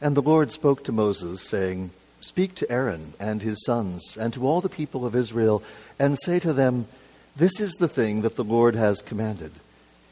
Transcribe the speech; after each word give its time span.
And 0.00 0.16
the 0.16 0.22
Lord 0.22 0.50
spoke 0.50 0.84
to 0.84 0.92
Moses, 0.92 1.42
saying, 1.42 1.90
Speak 2.20 2.54
to 2.56 2.70
Aaron 2.70 3.14
and 3.18 3.42
his 3.42 3.64
sons, 3.64 4.16
and 4.18 4.32
to 4.34 4.46
all 4.46 4.60
the 4.60 4.68
people 4.68 5.04
of 5.04 5.16
Israel, 5.16 5.62
and 5.98 6.18
say 6.18 6.38
to 6.38 6.52
them, 6.52 6.86
This 7.36 7.60
is 7.60 7.72
the 7.74 7.88
thing 7.88 8.22
that 8.22 8.36
the 8.36 8.44
Lord 8.44 8.74
has 8.74 9.02
commanded. 9.02 9.52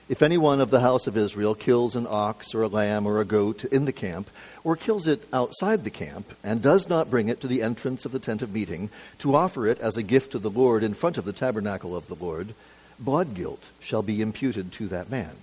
If 0.08 0.22
anyone 0.22 0.62
of 0.62 0.70
the 0.70 0.80
house 0.80 1.06
of 1.06 1.18
Israel 1.18 1.54
kills 1.54 1.94
an 1.94 2.06
ox 2.08 2.54
or 2.54 2.62
a 2.62 2.68
lamb 2.68 3.06
or 3.06 3.20
a 3.20 3.26
goat 3.26 3.64
in 3.64 3.84
the 3.84 3.92
camp, 3.92 4.30
or 4.64 4.74
kills 4.74 5.06
it 5.06 5.26
outside 5.34 5.84
the 5.84 5.90
camp, 5.90 6.34
and 6.42 6.62
does 6.62 6.88
not 6.88 7.10
bring 7.10 7.28
it 7.28 7.42
to 7.42 7.46
the 7.46 7.62
entrance 7.62 8.06
of 8.06 8.12
the 8.12 8.18
tent 8.18 8.40
of 8.40 8.52
meeting, 8.52 8.88
to 9.18 9.34
offer 9.34 9.66
it 9.66 9.78
as 9.80 9.98
a 9.98 10.02
gift 10.02 10.32
to 10.32 10.38
the 10.38 10.50
Lord 10.50 10.82
in 10.82 10.94
front 10.94 11.18
of 11.18 11.26
the 11.26 11.32
tabernacle 11.34 11.94
of 11.94 12.08
the 12.08 12.14
Lord, 12.14 12.54
blood 12.98 13.34
guilt 13.34 13.70
shall 13.80 14.02
be 14.02 14.22
imputed 14.22 14.72
to 14.72 14.88
that 14.88 15.10
man. 15.10 15.36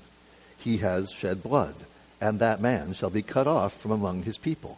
He 0.57 0.77
has 0.77 1.11
shed 1.11 1.43
blood, 1.43 1.75
and 2.21 2.39
that 2.39 2.61
man 2.61 2.93
shall 2.93 3.09
be 3.09 3.21
cut 3.21 3.47
off 3.47 3.73
from 3.79 3.91
among 3.91 4.23
his 4.23 4.37
people. 4.37 4.77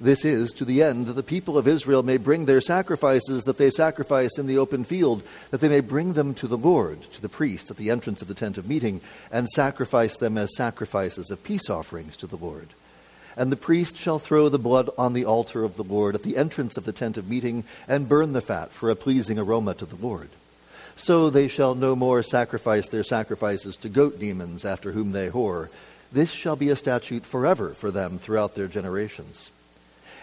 This 0.00 0.24
is 0.24 0.52
to 0.52 0.64
the 0.64 0.84
end 0.84 1.06
that 1.06 1.14
the 1.14 1.24
people 1.24 1.58
of 1.58 1.66
Israel 1.66 2.04
may 2.04 2.18
bring 2.18 2.44
their 2.44 2.60
sacrifices 2.60 3.42
that 3.44 3.58
they 3.58 3.70
sacrifice 3.70 4.38
in 4.38 4.46
the 4.46 4.58
open 4.58 4.84
field, 4.84 5.24
that 5.50 5.60
they 5.60 5.68
may 5.68 5.80
bring 5.80 6.12
them 6.12 6.34
to 6.34 6.46
the 6.46 6.56
Lord, 6.56 7.02
to 7.14 7.20
the 7.20 7.28
priest 7.28 7.68
at 7.70 7.78
the 7.78 7.90
entrance 7.90 8.22
of 8.22 8.28
the 8.28 8.34
tent 8.34 8.58
of 8.58 8.68
meeting, 8.68 9.00
and 9.32 9.48
sacrifice 9.48 10.16
them 10.16 10.38
as 10.38 10.54
sacrifices 10.56 11.30
of 11.30 11.42
peace 11.42 11.68
offerings 11.68 12.14
to 12.16 12.28
the 12.28 12.36
Lord. 12.36 12.68
And 13.36 13.50
the 13.50 13.56
priest 13.56 13.96
shall 13.96 14.20
throw 14.20 14.48
the 14.48 14.58
blood 14.58 14.88
on 14.96 15.14
the 15.14 15.24
altar 15.24 15.64
of 15.64 15.76
the 15.76 15.84
Lord 15.84 16.14
at 16.14 16.22
the 16.22 16.36
entrance 16.36 16.76
of 16.76 16.84
the 16.84 16.92
tent 16.92 17.16
of 17.16 17.28
meeting, 17.28 17.64
and 17.88 18.08
burn 18.08 18.34
the 18.34 18.40
fat 18.40 18.70
for 18.70 18.90
a 18.90 18.96
pleasing 18.96 19.38
aroma 19.38 19.74
to 19.74 19.86
the 19.86 19.96
Lord. 19.96 20.28
So 20.94 21.28
they 21.28 21.48
shall 21.48 21.74
no 21.74 21.96
more 21.96 22.22
sacrifice 22.22 22.88
their 22.88 23.04
sacrifices 23.04 23.76
to 23.78 23.88
goat 23.88 24.20
demons 24.20 24.64
after 24.64 24.92
whom 24.92 25.10
they 25.10 25.28
whore. 25.28 25.70
This 26.10 26.30
shall 26.30 26.56
be 26.56 26.70
a 26.70 26.76
statute 26.76 27.24
forever 27.24 27.70
for 27.70 27.90
them 27.90 28.18
throughout 28.18 28.54
their 28.54 28.68
generations. 28.68 29.50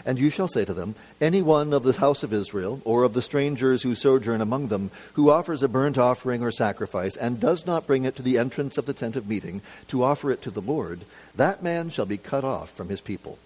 And 0.06 0.20
you 0.20 0.30
shall 0.30 0.48
say 0.48 0.66
to 0.66 0.74
them, 0.74 0.96
Any 1.20 1.42
one 1.42 1.74
of 1.74 1.84
the 1.84 1.94
house 1.94 2.22
of 2.22 2.34
Israel, 2.34 2.82
or 2.86 3.04
of 3.04 3.14
the 3.14 3.22
strangers 3.22 3.82
who 3.84 3.96
sojourn 3.96 4.42
among 4.42 4.68
them, 4.68 4.92
who 5.14 5.32
offers 5.32 5.64
a 5.64 5.68
burnt 5.68 5.98
offering 5.98 6.44
or 6.44 6.52
sacrifice, 6.52 7.16
and 7.16 7.40
does 7.40 7.66
not 7.66 7.88
bring 7.88 8.06
it 8.06 8.16
to 8.18 8.22
the 8.22 8.38
entrance 8.38 8.78
of 8.78 8.86
the 8.86 8.94
tent 8.94 9.16
of 9.16 9.28
meeting, 9.28 9.62
to 9.88 10.04
offer 10.04 10.32
it 10.32 10.42
to 10.44 10.52
the 10.52 10.62
Lord, 10.62 11.02
that 11.36 11.64
man 11.64 11.90
shall 11.90 12.06
be 12.06 12.18
cut 12.18 12.44
off 12.44 12.70
from 12.72 12.90
his 12.90 13.02
people. 13.02 13.40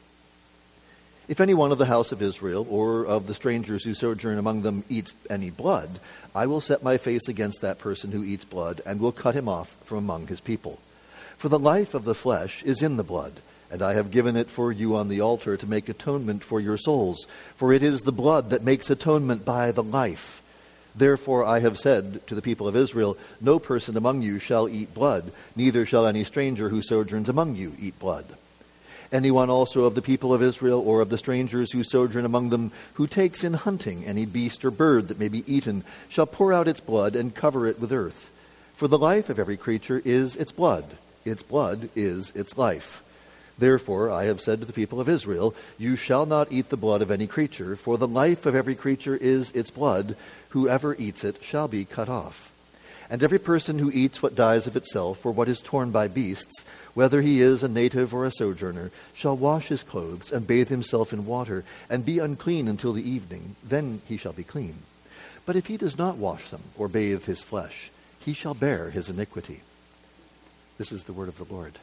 If 1.29 1.39
any 1.39 1.53
one 1.53 1.71
of 1.71 1.77
the 1.77 1.85
house 1.85 2.11
of 2.11 2.21
Israel, 2.21 2.65
or 2.69 3.05
of 3.05 3.27
the 3.27 3.35
strangers 3.35 3.83
who 3.83 3.93
sojourn 3.93 4.37
among 4.37 4.63
them, 4.63 4.83
eats 4.89 5.13
any 5.29 5.51
blood, 5.51 5.99
I 6.33 6.47
will 6.47 6.61
set 6.61 6.83
my 6.83 6.97
face 6.97 7.27
against 7.27 7.61
that 7.61 7.79
person 7.79 8.11
who 8.11 8.23
eats 8.23 8.45
blood, 8.45 8.81
and 8.85 8.99
will 8.99 9.11
cut 9.11 9.35
him 9.35 9.47
off 9.47 9.69
from 9.85 9.99
among 9.99 10.27
his 10.27 10.41
people. 10.41 10.79
For 11.39 11.49
the 11.49 11.57
life 11.57 11.95
of 11.95 12.03
the 12.03 12.13
flesh 12.13 12.61
is 12.63 12.83
in 12.83 12.97
the 12.97 13.03
blood 13.03 13.41
and 13.71 13.81
I 13.81 13.93
have 13.93 14.11
given 14.11 14.35
it 14.35 14.49
for 14.49 14.71
you 14.71 14.95
on 14.95 15.09
the 15.09 15.21
altar 15.21 15.55
to 15.55 15.69
make 15.69 15.89
atonement 15.89 16.43
for 16.43 16.59
your 16.59 16.77
souls. 16.77 17.27
For 17.55 17.71
it 17.71 17.83
is 17.83 18.01
the 18.01 18.11
blood 18.11 18.49
that 18.49 18.63
makes 18.63 18.89
atonement 18.89 19.45
by 19.45 19.71
the 19.71 19.83
life. 19.83 20.41
Therefore 20.95 21.45
I 21.45 21.59
have 21.59 21.77
said 21.77 22.25
to 22.27 22.35
the 22.35 22.41
people 22.41 22.67
of 22.67 22.75
Israel, 22.75 23.17
No 23.39 23.59
person 23.59 23.95
among 23.95 24.23
you 24.23 24.39
shall 24.39 24.67
eat 24.67 24.93
blood, 24.93 25.31
neither 25.55 25.85
shall 25.85 26.07
any 26.07 26.23
stranger 26.23 26.69
who 26.69 26.81
sojourns 26.81 27.29
among 27.29 27.55
you 27.55 27.73
eat 27.79 27.99
blood. 27.99 28.25
Anyone 29.11 29.49
also 29.49 29.85
of 29.85 29.95
the 29.95 30.01
people 30.01 30.33
of 30.33 30.43
Israel 30.43 30.79
or 30.79 31.01
of 31.01 31.09
the 31.09 31.17
strangers 31.17 31.71
who 31.71 31.83
sojourn 31.83 32.25
among 32.25 32.49
them, 32.49 32.71
who 32.93 33.07
takes 33.07 33.43
in 33.43 33.53
hunting 33.53 34.05
any 34.05 34.25
beast 34.25 34.65
or 34.65 34.71
bird 34.71 35.07
that 35.07 35.19
may 35.19 35.29
be 35.29 35.51
eaten, 35.51 35.83
shall 36.09 36.27
pour 36.27 36.53
out 36.53 36.67
its 36.67 36.79
blood 36.79 37.15
and 37.15 37.35
cover 37.35 37.65
it 37.65 37.79
with 37.79 37.91
earth. 37.91 38.31
For 38.75 38.87
the 38.87 38.99
life 38.99 39.29
of 39.29 39.39
every 39.39 39.57
creature 39.57 40.01
is 40.05 40.35
its 40.35 40.51
blood, 40.51 40.85
its 41.25 41.43
blood 41.43 41.89
is 41.95 42.31
its 42.31 42.57
life. 42.57 43.03
Therefore, 43.59 44.09
I 44.09 44.25
have 44.25 44.39
said 44.39 44.61
to 44.61 44.65
the 44.65 44.73
people 44.73 45.01
of 45.01 45.09
Israel, 45.09 45.53
You 45.77 45.97
shall 45.97 46.25
not 46.25 46.51
eat 46.51 46.69
the 46.69 46.77
blood 46.77 47.01
of 47.01 47.11
any 47.11 47.27
creature, 47.27 47.75
for 47.75 47.97
the 47.97 48.07
life 48.07 48.45
of 48.45 48.55
every 48.55 48.75
creature 48.75 49.17
is 49.17 49.51
its 49.51 49.69
blood. 49.69 50.15
Whoever 50.49 50.95
eats 50.95 51.25
it 51.25 51.43
shall 51.43 51.67
be 51.67 51.83
cut 51.83 52.07
off. 52.07 52.53
And 53.09 53.21
every 53.21 53.39
person 53.39 53.79
who 53.79 53.91
eats 53.91 54.21
what 54.21 54.35
dies 54.35 54.67
of 54.67 54.77
itself, 54.77 55.25
or 55.25 55.31
what 55.31 55.49
is 55.49 55.59
torn 55.59 55.91
by 55.91 56.07
beasts, 56.07 56.63
whether 56.93 57.21
he 57.21 57.41
is 57.41 57.63
a 57.63 57.67
native 57.67 58.13
or 58.13 58.25
a 58.25 58.31
sojourner, 58.31 58.91
shall 59.13 59.35
wash 59.35 59.67
his 59.67 59.83
clothes 59.83 60.31
and 60.31 60.47
bathe 60.47 60.69
himself 60.69 61.11
in 61.11 61.25
water, 61.25 61.65
and 61.89 62.05
be 62.05 62.19
unclean 62.19 62.67
until 62.67 62.93
the 62.93 63.09
evening. 63.09 63.55
Then 63.63 64.01
he 64.07 64.15
shall 64.15 64.33
be 64.33 64.43
clean. 64.43 64.75
But 65.45 65.55
if 65.55 65.65
he 65.65 65.75
does 65.75 65.97
not 65.97 66.17
wash 66.17 66.49
them 66.49 66.61
or 66.77 66.87
bathe 66.87 67.25
his 67.25 67.41
flesh, 67.41 67.91
he 68.19 68.33
shall 68.33 68.53
bear 68.53 68.91
his 68.91 69.09
iniquity. 69.09 69.61
This 70.79 70.91
is 70.91 71.03
the 71.03 71.13
word 71.13 71.27
of 71.27 71.37
the 71.37 71.53
Lord. 71.53 71.77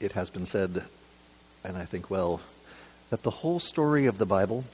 it 0.00 0.12
has 0.12 0.30
been 0.30 0.46
said, 0.46 0.84
and 1.64 1.76
I 1.76 1.84
think 1.84 2.10
well, 2.10 2.40
that 3.10 3.22
the 3.22 3.30
whole 3.30 3.60
story 3.60 4.06
of 4.06 4.18
the 4.18 4.26
Bible, 4.26 4.64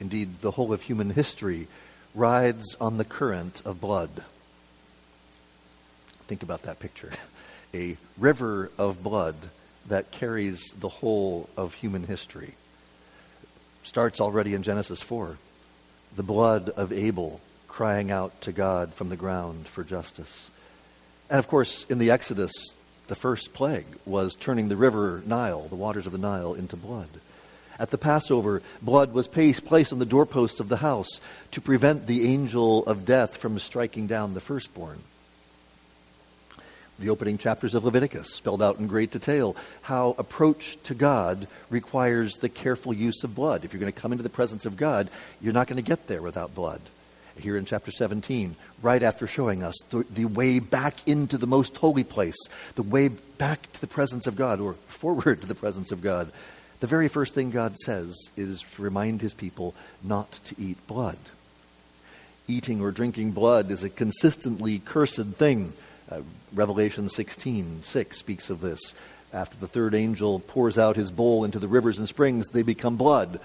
indeed 0.00 0.40
the 0.40 0.52
whole 0.52 0.72
of 0.72 0.82
human 0.82 1.10
history, 1.10 1.68
rides 2.14 2.76
on 2.80 2.96
the 2.96 3.04
current 3.04 3.62
of 3.64 3.80
blood. 3.80 4.10
Think 6.26 6.42
about 6.42 6.62
that 6.62 6.80
picture. 6.80 7.12
A 7.74 7.96
river 8.16 8.70
of 8.78 9.02
blood 9.02 9.34
that 9.88 10.10
carries 10.10 10.72
the 10.78 10.88
whole 10.88 11.48
of 11.56 11.74
human 11.74 12.04
history. 12.04 12.54
Starts 13.82 14.20
already 14.20 14.54
in 14.54 14.62
Genesis 14.62 15.02
4. 15.02 15.36
The 16.16 16.22
blood 16.22 16.68
of 16.70 16.92
Abel 16.92 17.40
crying 17.74 18.12
out 18.12 18.40
to 18.40 18.52
God 18.52 18.94
from 18.94 19.08
the 19.08 19.16
ground 19.16 19.66
for 19.66 19.82
justice. 19.82 20.48
And 21.28 21.40
of 21.40 21.48
course, 21.48 21.84
in 21.86 21.98
the 21.98 22.12
Exodus, 22.12 22.52
the 23.08 23.16
first 23.16 23.52
plague 23.52 23.86
was 24.06 24.36
turning 24.36 24.68
the 24.68 24.76
river 24.76 25.20
Nile, 25.26 25.66
the 25.66 25.74
waters 25.74 26.06
of 26.06 26.12
the 26.12 26.18
Nile, 26.18 26.54
into 26.54 26.76
blood. 26.76 27.08
At 27.76 27.90
the 27.90 27.98
Passover, 27.98 28.62
blood 28.80 29.12
was 29.12 29.26
placed 29.26 29.92
on 29.92 29.98
the 29.98 30.06
doorposts 30.06 30.60
of 30.60 30.68
the 30.68 30.76
house 30.76 31.20
to 31.50 31.60
prevent 31.60 32.06
the 32.06 32.32
angel 32.32 32.86
of 32.86 33.04
death 33.04 33.38
from 33.38 33.58
striking 33.58 34.06
down 34.06 34.34
the 34.34 34.40
firstborn. 34.40 35.00
The 37.00 37.08
opening 37.08 37.38
chapters 37.38 37.74
of 37.74 37.84
Leviticus 37.84 38.32
spelled 38.32 38.62
out 38.62 38.78
in 38.78 38.86
great 38.86 39.10
detail 39.10 39.56
how 39.82 40.14
approach 40.16 40.80
to 40.84 40.94
God 40.94 41.48
requires 41.70 42.34
the 42.34 42.48
careful 42.48 42.92
use 42.92 43.24
of 43.24 43.34
blood. 43.34 43.64
If 43.64 43.72
you're 43.72 43.80
going 43.80 43.92
to 43.92 44.00
come 44.00 44.12
into 44.12 44.22
the 44.22 44.28
presence 44.28 44.64
of 44.64 44.76
God, 44.76 45.10
you're 45.40 45.52
not 45.52 45.66
going 45.66 45.82
to 45.82 45.82
get 45.82 46.06
there 46.06 46.22
without 46.22 46.54
blood 46.54 46.80
here 47.38 47.56
in 47.56 47.64
chapter 47.64 47.90
17, 47.90 48.56
right 48.82 49.02
after 49.02 49.26
showing 49.26 49.62
us 49.62 49.74
the, 49.90 50.04
the, 50.10 50.24
way 50.24 50.58
back 50.58 50.96
into 51.06 51.36
the 51.38 51.46
most 51.46 51.76
holy 51.76 52.04
place, 52.04 52.36
the 52.74 52.82
way 52.82 53.08
back 53.08 53.70
to 53.72 53.80
the 53.80 53.86
presence 53.86 54.26
of 54.26 54.36
God, 54.36 54.60
or 54.60 54.74
forward 54.74 55.40
to 55.40 55.46
the 55.46 55.54
presence 55.54 55.92
of 55.92 56.02
God. 56.02 56.30
The 56.80 56.86
very 56.86 57.08
first 57.08 57.34
thing 57.34 57.50
God 57.50 57.76
says 57.78 58.14
is 58.36 58.60
to 58.60 58.82
remind 58.82 59.20
his 59.20 59.34
people 59.34 59.74
not 60.02 60.30
to 60.46 60.54
eat 60.58 60.86
blood. 60.86 61.18
Eating 62.46 62.80
or 62.80 62.90
drinking 62.90 63.32
blood 63.32 63.70
is 63.70 63.82
a 63.82 63.88
consistently 63.88 64.78
cursed 64.78 65.26
thing. 65.28 65.72
Uh, 66.10 66.20
Revelation 66.52 67.08
16 67.08 67.82
6 67.82 68.18
speaks 68.18 68.50
of 68.50 68.60
this. 68.60 68.94
After 69.32 69.56
the 69.56 69.66
third 69.66 69.94
angel 69.94 70.40
pours 70.40 70.78
out 70.78 70.94
his 70.94 71.10
bowl 71.10 71.44
into 71.44 71.58
the 71.58 71.68
rivers 71.68 71.98
and 71.98 72.06
springs, 72.06 72.46
they 72.48 72.62
become 72.62 72.96
blood. 72.96 73.40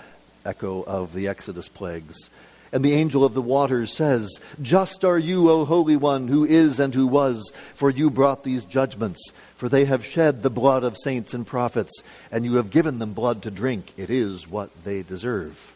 Echo 0.45 0.83
of 0.83 1.13
the 1.13 1.27
Exodus 1.27 1.67
plagues. 1.67 2.29
And 2.71 2.85
the 2.85 2.93
angel 2.93 3.23
of 3.23 3.33
the 3.33 3.41
waters 3.41 3.91
says, 3.91 4.39
Just 4.61 5.03
are 5.03 5.17
you, 5.17 5.49
O 5.49 5.65
Holy 5.65 5.95
One, 5.95 6.27
who 6.27 6.45
is 6.45 6.79
and 6.79 6.93
who 6.93 7.07
was, 7.07 7.51
for 7.73 7.89
you 7.89 8.09
brought 8.09 8.43
these 8.43 8.65
judgments. 8.65 9.31
For 9.55 9.69
they 9.69 9.85
have 9.85 10.05
shed 10.05 10.43
the 10.43 10.49
blood 10.49 10.83
of 10.83 10.97
saints 10.97 11.33
and 11.33 11.45
prophets, 11.45 11.91
and 12.31 12.45
you 12.45 12.55
have 12.55 12.69
given 12.69 12.99
them 12.99 13.13
blood 13.13 13.43
to 13.43 13.51
drink. 13.51 13.93
It 13.97 14.09
is 14.09 14.47
what 14.47 14.83
they 14.83 15.01
deserve. 15.01 15.73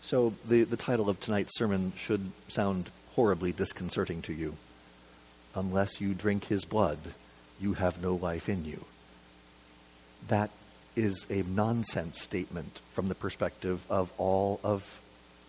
So 0.00 0.34
the, 0.46 0.64
the 0.64 0.76
title 0.76 1.08
of 1.08 1.20
tonight's 1.20 1.56
sermon 1.56 1.92
should 1.96 2.30
sound 2.48 2.90
horribly 3.14 3.52
disconcerting 3.52 4.22
to 4.22 4.32
you. 4.32 4.56
Unless 5.54 6.00
you 6.00 6.14
drink 6.14 6.44
his 6.44 6.64
blood, 6.64 6.98
you 7.60 7.74
have 7.74 8.02
no 8.02 8.14
life 8.14 8.48
in 8.48 8.64
you. 8.64 8.84
That 10.28 10.50
is 10.96 11.26
a 11.30 11.42
nonsense 11.42 12.20
statement 12.20 12.80
from 12.92 13.08
the 13.08 13.14
perspective 13.14 13.84
of 13.88 14.10
all 14.18 14.58
of 14.64 15.00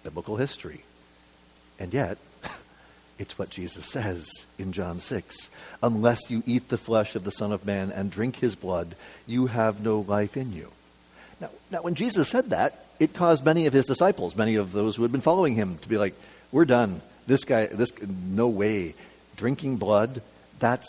biblical 0.04 0.36
history. 0.36 0.82
And 1.80 1.94
yet, 1.94 2.18
it's 3.20 3.40
what 3.40 3.50
Jesus 3.50 3.86
says 3.86 4.28
in 4.60 4.74
John 4.74 5.00
6. 5.00 5.50
Unless 5.82 6.30
you 6.30 6.44
eat 6.46 6.70
the 6.70 6.78
flesh 6.78 7.16
of 7.16 7.24
the 7.24 7.32
Son 7.32 7.52
of 7.52 7.66
Man 7.66 7.92
and 7.92 8.12
drink 8.12 8.38
his 8.38 8.56
blood, 8.56 8.96
you 9.26 9.48
have 9.48 9.82
no 9.82 10.02
life 10.02 10.38
in 10.38 10.54
you. 10.54 10.72
Now, 11.40 11.50
now, 11.72 11.82
when 11.82 11.96
Jesus 11.96 12.30
said 12.30 12.50
that, 12.50 12.86
it 13.00 13.14
caused 13.14 13.46
many 13.46 13.68
of 13.68 13.74
his 13.74 13.86
disciples, 13.86 14.36
many 14.36 14.56
of 14.56 14.72
those 14.72 14.96
who 14.96 15.04
had 15.04 15.12
been 15.12 15.22
following 15.22 15.56
him, 15.56 15.78
to 15.80 15.90
be 15.90 15.98
like, 15.98 16.16
we're 16.52 16.66
done. 16.66 17.02
This 17.28 17.44
guy, 17.44 17.68
this, 17.68 17.92
no 18.02 18.48
way. 18.48 18.96
Drinking 19.36 19.78
blood, 19.78 20.22
that's 20.60 20.88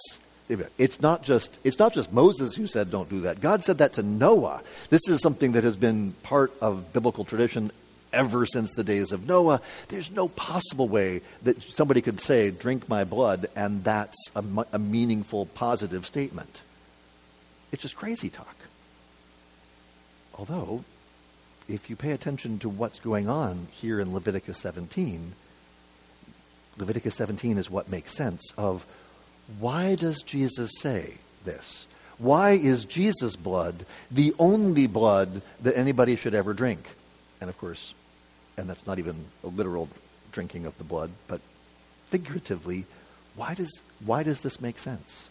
it's 0.49 1.01
not 1.01 1.23
just 1.23 1.59
it's 1.65 1.79
not 1.79 1.93
just 1.93 2.13
Moses 2.13 2.55
who 2.55 2.67
said 2.67 2.91
don't 2.91 3.09
do 3.09 3.21
that. 3.21 3.41
God 3.41 3.65
said 3.65 3.79
that 3.79 3.95
to 3.95 4.03
Noah. 4.03 4.63
This 4.91 5.07
is 5.09 5.21
something 5.21 5.53
that 5.53 5.65
has 5.65 5.77
been 5.77 6.13
part 6.23 6.53
of 6.61 6.93
biblical 6.93 7.25
tradition 7.25 7.71
ever 8.13 8.47
since 8.47 8.73
the 8.73 8.85
days 8.85 9.13
of 9.13 9.27
Noah. 9.27 9.61
There's 9.89 10.11
no 10.11 10.29
possible 10.29 10.89
way 10.89 11.21
that 11.43 11.63
somebody 11.63 12.01
could 12.01 12.21
say, 12.21 12.51
drink 12.51 12.89
my 12.89 13.05
blood, 13.05 13.47
and 13.55 13.85
that's 13.85 14.17
a, 14.35 14.43
a 14.73 14.79
meaningful, 14.79 15.47
positive 15.47 16.07
statement. 16.07 16.63
It's 17.73 17.83
just 17.83 17.97
crazy 17.97 18.31
talk. 18.31 18.57
Although, 20.39 20.85
if 21.69 21.91
you 21.91 21.97
pay 21.97 22.13
attention 22.13 22.59
to 22.61 22.69
what's 22.69 23.01
going 23.01 23.29
on 23.29 23.69
here 23.73 24.01
in 24.01 24.15
Leviticus 24.15 24.59
17, 24.59 25.33
Leviticus 26.79 27.17
17 27.17 27.59
is 27.59 27.71
what 27.71 27.91
makes 27.91 28.17
sense 28.17 28.53
of 28.57 28.87
why 29.59 29.95
does 29.95 30.23
Jesus 30.23 30.71
say 30.79 31.15
this? 31.45 31.87
Why 32.19 32.51
is 32.51 32.85
Jesus' 32.85 33.37
blood 33.37 33.87
the 34.11 34.35
only 34.39 34.87
blood 34.87 35.43
that 35.63 35.77
anybody 35.77 36.17
should 36.17 36.35
ever 36.35 36.53
drink? 36.53 36.81
And 37.41 37.49
of 37.49 37.57
course, 37.59 37.95
and 38.57 38.69
that's 38.69 38.87
not 38.87 38.99
even 38.99 39.25
a 39.45 39.49
literal 39.49 39.89
drinking 40.33 40.67
of 40.67 40.77
the 40.79 40.85
blood, 40.85 41.11
but 41.29 41.41
figuratively, 42.07 42.85
why 43.37 43.55
does, 43.55 43.71
why 44.05 44.23
does 44.23 44.41
this 44.41 44.61
make 44.61 44.79
sense? 44.79 45.29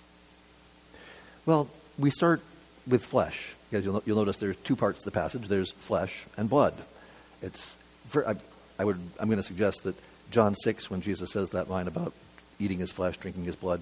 Well, 1.46 1.68
we 2.00 2.10
start 2.10 2.42
with 2.88 3.06
flesh. 3.06 3.54
Because 3.70 3.86
you'll, 3.86 4.02
you'll 4.06 4.18
notice 4.18 4.38
there's 4.38 4.56
two 4.58 4.78
parts 4.78 5.00
of 5.00 5.06
the 5.06 5.12
passage. 5.12 5.48
There's 5.48 5.72
flesh 5.72 6.26
and 6.38 6.50
blood. 6.50 6.74
It's, 7.42 7.76
for, 8.08 8.28
I, 8.28 8.36
I 8.80 8.86
would, 8.86 9.00
I'm 9.20 9.28
going 9.28 9.38
to 9.38 9.44
suggest 9.44 9.84
that 9.84 9.96
John 10.32 10.56
6, 10.56 10.90
when 10.90 11.02
Jesus 11.02 11.32
says 11.32 11.50
that 11.50 11.70
line 11.70 11.88
about 11.88 12.14
eating 12.60 12.80
his 12.80 12.92
flesh, 12.92 13.18
drinking 13.18 13.44
his 13.44 13.56
blood, 13.56 13.82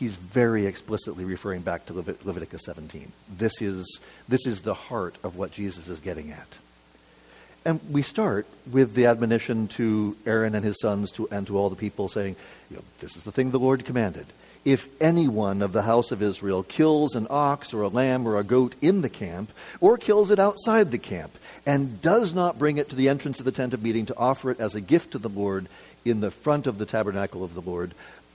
he's 0.00 0.16
very 0.16 0.64
explicitly 0.64 1.26
referring 1.26 1.60
back 1.60 1.84
to 1.84 1.92
Levit- 1.92 2.24
Leviticus 2.24 2.62
17. 2.64 3.12
This 3.28 3.60
is, 3.60 4.00
this 4.28 4.46
is 4.46 4.62
the 4.62 4.72
heart 4.72 5.14
of 5.22 5.36
what 5.36 5.52
Jesus 5.52 5.88
is 5.88 6.00
getting 6.00 6.32
at. 6.32 6.58
And 7.66 7.80
we 7.90 8.00
start 8.00 8.46
with 8.72 8.94
the 8.94 9.04
admonition 9.04 9.68
to 9.68 10.16
Aaron 10.24 10.54
and 10.54 10.64
his 10.64 10.80
sons 10.80 11.12
to, 11.12 11.28
and 11.30 11.46
to 11.46 11.58
all 11.58 11.68
the 11.68 11.76
people 11.76 12.08
saying, 12.08 12.36
you 12.70 12.76
know, 12.76 12.82
this 13.00 13.14
is 13.14 13.24
the 13.24 13.30
thing 13.30 13.50
the 13.50 13.58
Lord 13.58 13.84
commanded. 13.84 14.24
If 14.64 14.88
anyone 15.02 15.60
of 15.60 15.74
the 15.74 15.82
house 15.82 16.10
of 16.12 16.22
Israel 16.22 16.62
kills 16.62 17.14
an 17.14 17.26
ox 17.28 17.74
or 17.74 17.82
a 17.82 17.88
lamb 17.88 18.26
or 18.26 18.38
a 18.38 18.44
goat 18.44 18.74
in 18.80 19.02
the 19.02 19.10
camp, 19.10 19.52
or 19.80 19.98
kills 19.98 20.30
it 20.30 20.38
outside 20.38 20.90
the 20.90 20.98
camp, 20.98 21.36
and 21.66 22.00
does 22.00 22.32
not 22.32 22.58
bring 22.58 22.78
it 22.78 22.88
to 22.88 22.96
the 22.96 23.10
entrance 23.10 23.38
of 23.38 23.44
the 23.44 23.52
tent 23.52 23.74
of 23.74 23.82
meeting 23.82 24.06
to 24.06 24.16
offer 24.16 24.50
it 24.50 24.60
as 24.60 24.74
a 24.74 24.80
gift 24.80 25.10
to 25.10 25.18
the 25.18 25.28
Lord 25.28 25.66
in 26.06 26.20
the 26.20 26.30
front 26.30 26.66
of 26.66 26.78
the 26.78 26.86
tabernacle 26.86 27.44
of 27.44 27.52
the 27.52 27.60
Lord, 27.60 27.92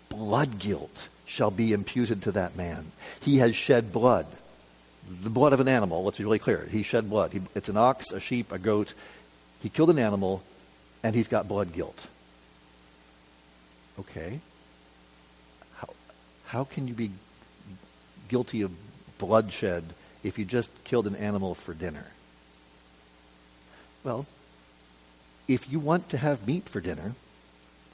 blood 0.10 0.60
guilt 0.60 1.10
shall 1.26 1.52
be 1.52 1.74
imputed 1.74 2.24
to 2.24 2.32
that 2.34 2.56
man. 2.56 2.92
He 3.22 3.38
has 3.38 3.56
shed 3.56 3.92
blood. 3.92 4.28
The 5.24 5.30
blood 5.30 5.54
of 5.54 5.60
an 5.60 5.68
animal, 5.68 6.04
let's 6.04 6.18
be 6.18 6.24
really 6.24 6.40
clear. 6.40 6.66
He 6.70 6.84
shed 6.84 7.10
blood. 7.10 7.32
He, 7.32 7.42
it's 7.54 7.70
an 7.70 7.78
ox, 7.78 8.12
a 8.12 8.20
sheep, 8.20 8.52
a 8.52 8.58
goat. 8.58 8.94
He 9.62 9.70
killed 9.70 9.90
an 9.90 10.00
animal, 10.00 10.42
and 11.04 11.16
he's 11.16 11.28
got 11.28 11.48
blood 11.48 11.74
guilt. 11.74 12.08
Okay. 14.00 14.40
How, 15.78 15.90
how 16.46 16.64
can 16.64 16.88
you 16.88 16.94
be 16.94 17.12
guilty 18.28 18.62
of 18.62 18.72
bloodshed 19.18 19.84
if 20.24 20.40
you 20.40 20.46
just 20.46 20.72
killed 20.84 21.08
an 21.08 21.16
animal 21.16 21.56
for 21.56 21.74
dinner? 21.74 22.06
Well, 24.04 24.26
if 25.48 25.72
you 25.72 25.80
want 25.80 26.10
to 26.10 26.18
have 26.18 26.48
meat 26.48 26.68
for 26.68 26.80
dinner 26.82 27.14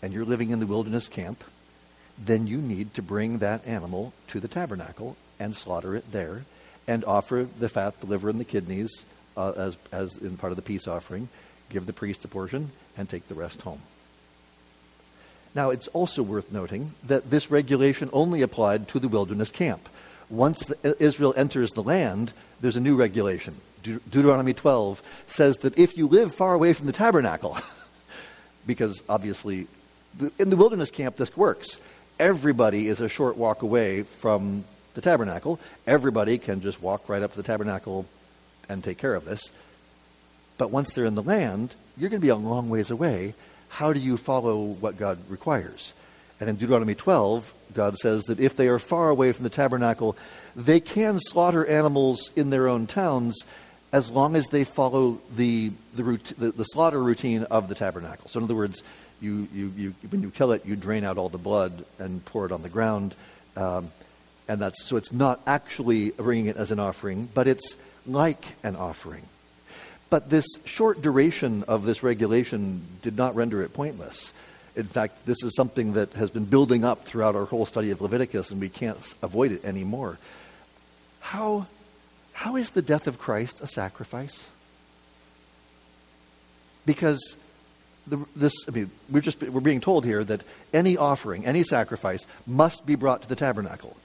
and 0.01 0.13
you're 0.13 0.25
living 0.25 0.49
in 0.49 0.59
the 0.59 0.65
wilderness 0.65 1.07
camp, 1.07 1.43
then 2.23 2.47
you 2.47 2.59
need 2.59 2.93
to 2.93 3.01
bring 3.01 3.39
that 3.39 3.65
animal 3.67 4.13
to 4.27 4.39
the 4.39 4.47
tabernacle 4.47 5.17
and 5.39 5.55
slaughter 5.55 5.95
it 5.95 6.11
there 6.11 6.43
and 6.87 7.03
offer 7.05 7.47
the 7.59 7.69
fat, 7.69 7.99
the 7.99 8.05
liver, 8.05 8.29
and 8.29 8.39
the 8.39 8.45
kidneys 8.45 9.05
uh, 9.37 9.51
as, 9.55 9.77
as 9.91 10.15
in 10.17 10.37
part 10.37 10.51
of 10.51 10.55
the 10.55 10.61
peace 10.61 10.87
offering, 10.87 11.29
give 11.69 11.85
the 11.85 11.93
priest 11.93 12.25
a 12.25 12.27
portion, 12.27 12.71
and 12.97 13.09
take 13.09 13.27
the 13.27 13.35
rest 13.35 13.61
home. 13.61 13.81
Now, 15.53 15.69
it's 15.69 15.87
also 15.89 16.23
worth 16.23 16.51
noting 16.51 16.93
that 17.05 17.29
this 17.29 17.51
regulation 17.51 18.09
only 18.13 18.41
applied 18.41 18.87
to 18.89 18.99
the 18.99 19.07
wilderness 19.07 19.51
camp. 19.51 19.89
Once 20.29 20.65
the, 20.65 20.95
Israel 21.01 21.33
enters 21.35 21.71
the 21.71 21.83
land, 21.83 22.31
there's 22.61 22.77
a 22.77 22.81
new 22.81 22.95
regulation. 22.95 23.55
De- 23.83 23.99
Deuteronomy 24.09 24.53
12 24.53 25.01
says 25.27 25.57
that 25.59 25.77
if 25.77 25.97
you 25.97 26.07
live 26.07 26.33
far 26.33 26.53
away 26.53 26.71
from 26.73 26.87
the 26.87 26.93
tabernacle, 26.93 27.57
because 28.65 29.01
obviously 29.09 29.67
in 30.39 30.49
the 30.49 30.57
wilderness 30.57 30.91
camp 30.91 31.17
this 31.17 31.35
works, 31.35 31.77
everybody 32.21 32.87
is 32.87 33.01
a 33.01 33.09
short 33.09 33.35
walk 33.35 33.63
away 33.63 34.03
from 34.03 34.63
the 34.93 35.01
tabernacle. 35.01 35.59
Everybody 35.87 36.37
can 36.37 36.61
just 36.61 36.79
walk 36.79 37.09
right 37.09 37.23
up 37.23 37.31
to 37.31 37.37
the 37.37 37.43
tabernacle 37.43 38.05
and 38.69 38.83
take 38.83 38.99
care 38.99 39.15
of 39.15 39.25
this. 39.25 39.51
But 40.59 40.69
once 40.69 40.91
they're 40.91 41.05
in 41.05 41.15
the 41.15 41.23
land, 41.23 41.73
you're 41.97 42.11
going 42.11 42.21
to 42.21 42.25
be 42.25 42.29
a 42.29 42.35
long 42.35 42.69
ways 42.69 42.91
away. 42.91 43.33
How 43.69 43.91
do 43.91 43.99
you 43.99 44.17
follow 44.17 44.61
what 44.65 44.97
God 44.97 45.17
requires? 45.29 45.95
And 46.39 46.47
in 46.47 46.57
Deuteronomy 46.57 46.93
12, 46.93 47.51
God 47.73 47.97
says 47.97 48.25
that 48.25 48.39
if 48.39 48.55
they 48.55 48.67
are 48.67 48.77
far 48.77 49.09
away 49.09 49.31
from 49.31 49.43
the 49.43 49.49
tabernacle, 49.49 50.15
they 50.55 50.79
can 50.79 51.19
slaughter 51.19 51.65
animals 51.65 52.29
in 52.35 52.51
their 52.51 52.67
own 52.67 52.85
towns 52.85 53.39
as 53.91 54.11
long 54.11 54.35
as 54.35 54.47
they 54.49 54.63
follow 54.63 55.19
the, 55.35 55.71
the, 55.95 56.03
the, 56.37 56.51
the 56.51 56.63
slaughter 56.65 57.01
routine 57.01 57.43
of 57.43 57.67
the 57.67 57.75
tabernacle. 57.75 58.29
So, 58.29 58.39
in 58.39 58.43
other 58.43 58.55
words, 58.55 58.83
you, 59.21 59.47
you, 59.53 59.71
you, 59.77 59.95
when 60.09 60.21
you 60.21 60.31
kill 60.31 60.51
it, 60.51 60.65
you 60.65 60.75
drain 60.75 61.03
out 61.03 61.17
all 61.17 61.29
the 61.29 61.37
blood 61.37 61.85
and 61.99 62.23
pour 62.25 62.45
it 62.45 62.51
on 62.51 62.63
the 62.63 62.69
ground. 62.69 63.15
Um, 63.55 63.91
and 64.47 64.59
that's, 64.59 64.83
so 64.83 64.97
it's 64.97 65.13
not 65.13 65.39
actually 65.45 66.09
bringing 66.11 66.47
it 66.47 66.57
as 66.57 66.71
an 66.71 66.79
offering, 66.79 67.29
but 67.33 67.47
it's 67.47 67.77
like 68.05 68.43
an 68.63 68.75
offering. 68.75 69.23
But 70.09 70.29
this 70.29 70.45
short 70.65 71.01
duration 71.01 71.63
of 71.67 71.85
this 71.85 72.03
regulation 72.03 72.81
did 73.01 73.15
not 73.15 73.35
render 73.35 73.61
it 73.61 73.73
pointless. 73.73 74.33
In 74.75 74.83
fact, 74.83 75.25
this 75.25 75.41
is 75.43 75.55
something 75.55 75.93
that 75.93 76.13
has 76.13 76.29
been 76.29 76.45
building 76.45 76.83
up 76.83 77.05
throughout 77.05 77.35
our 77.35 77.45
whole 77.45 77.65
study 77.65 77.91
of 77.91 78.01
Leviticus, 78.01 78.51
and 78.51 78.59
we 78.59 78.69
can't 78.69 78.97
avoid 79.21 79.51
it 79.51 79.63
anymore. 79.63 80.17
How, 81.19 81.67
how 82.33 82.55
is 82.55 82.71
the 82.71 82.81
death 82.81 83.07
of 83.07 83.19
Christ 83.19 83.61
a 83.61 83.67
sacrifice? 83.67 84.47
Because 86.85 87.37
the, 88.11 88.25
this, 88.35 88.53
I 88.67 88.71
mean, 88.71 88.91
we're 89.09 89.21
just 89.21 89.41
we're 89.41 89.61
being 89.61 89.79
told 89.79 90.03
here 90.03 90.21
that 90.23 90.43
any 90.73 90.97
offering, 90.97 91.45
any 91.45 91.63
sacrifice, 91.63 92.27
must 92.45 92.85
be 92.85 92.95
brought 92.95 93.21
to 93.21 93.29
the 93.29 93.37
tabernacle. 93.37 93.95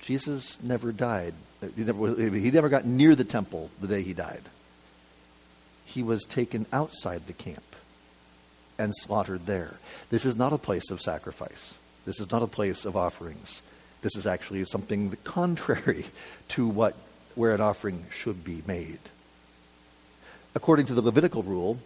Jesus 0.00 0.62
never 0.62 0.92
died. 0.92 1.34
He 1.74 1.82
never, 1.82 2.14
he 2.14 2.50
never 2.52 2.68
got 2.68 2.84
near 2.86 3.14
the 3.16 3.24
temple 3.24 3.70
the 3.80 3.88
day 3.88 4.02
he 4.02 4.12
died. 4.12 4.42
He 5.84 6.02
was 6.02 6.22
taken 6.24 6.66
outside 6.72 7.26
the 7.26 7.32
camp 7.32 7.64
and 8.78 8.92
slaughtered 8.94 9.46
there. 9.46 9.74
This 10.10 10.24
is 10.24 10.36
not 10.36 10.52
a 10.52 10.58
place 10.58 10.90
of 10.90 11.00
sacrifice. 11.00 11.76
This 12.06 12.20
is 12.20 12.30
not 12.30 12.42
a 12.42 12.46
place 12.46 12.84
of 12.84 12.96
offerings. 12.96 13.62
This 14.02 14.14
is 14.14 14.26
actually 14.26 14.64
something 14.66 15.16
contrary 15.24 16.06
to 16.50 16.68
what 16.68 16.94
where 17.34 17.52
an 17.52 17.60
offering 17.60 18.06
should 18.10 18.44
be 18.44 18.62
made. 18.64 19.00
According 20.54 20.86
to 20.86 20.94
the 20.94 21.02
Levitical 21.02 21.42
rule, 21.42 21.80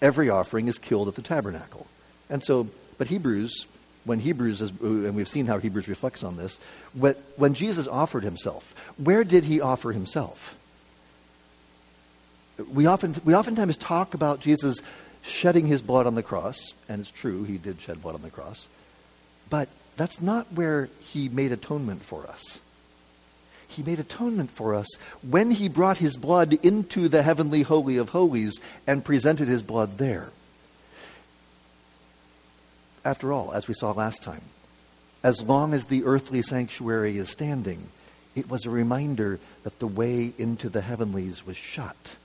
every 0.00 0.30
offering 0.30 0.68
is 0.68 0.78
killed 0.78 1.08
at 1.08 1.14
the 1.14 1.22
tabernacle. 1.22 1.86
And 2.30 2.42
so, 2.42 2.68
but 2.98 3.08
Hebrews, 3.08 3.66
when 4.04 4.20
Hebrews 4.20 4.60
is, 4.60 4.70
and 4.80 5.14
we've 5.14 5.28
seen 5.28 5.46
how 5.46 5.58
Hebrews 5.58 5.88
reflects 5.88 6.22
on 6.22 6.36
this, 6.36 6.58
when 7.36 7.54
Jesus 7.54 7.86
offered 7.86 8.24
himself, 8.24 8.74
where 8.96 9.24
did 9.24 9.44
he 9.44 9.60
offer 9.60 9.92
himself? 9.92 10.56
We, 12.72 12.86
often, 12.86 13.14
we 13.24 13.34
oftentimes 13.34 13.76
talk 13.76 14.14
about 14.14 14.40
Jesus 14.40 14.80
shedding 15.22 15.66
his 15.66 15.82
blood 15.82 16.06
on 16.06 16.14
the 16.14 16.22
cross, 16.22 16.58
and 16.88 17.00
it's 17.00 17.10
true, 17.10 17.44
he 17.44 17.58
did 17.58 17.80
shed 17.80 18.02
blood 18.02 18.14
on 18.14 18.22
the 18.22 18.30
cross, 18.30 18.66
but 19.50 19.68
that's 19.96 20.20
not 20.20 20.52
where 20.52 20.88
he 21.00 21.28
made 21.28 21.52
atonement 21.52 22.02
for 22.02 22.26
us. 22.26 22.60
He 23.68 23.82
made 23.82 24.00
atonement 24.00 24.50
for 24.50 24.74
us 24.74 24.88
when 25.22 25.50
he 25.50 25.68
brought 25.68 25.98
his 25.98 26.16
blood 26.16 26.54
into 26.64 27.08
the 27.08 27.22
heavenly 27.22 27.62
Holy 27.62 27.98
of 27.98 28.08
Holies 28.10 28.58
and 28.86 29.04
presented 29.04 29.46
his 29.46 29.62
blood 29.62 29.98
there. 29.98 30.30
After 33.04 33.32
all, 33.32 33.52
as 33.52 33.68
we 33.68 33.74
saw 33.74 33.92
last 33.92 34.22
time, 34.22 34.42
as 35.22 35.42
long 35.42 35.74
as 35.74 35.86
the 35.86 36.04
earthly 36.04 36.42
sanctuary 36.42 37.18
is 37.18 37.28
standing, 37.28 37.88
it 38.34 38.48
was 38.48 38.64
a 38.64 38.70
reminder 38.70 39.38
that 39.64 39.78
the 39.78 39.86
way 39.86 40.32
into 40.38 40.68
the 40.68 40.80
heavenlies 40.80 41.44
was 41.44 41.56
shut. 41.56 42.16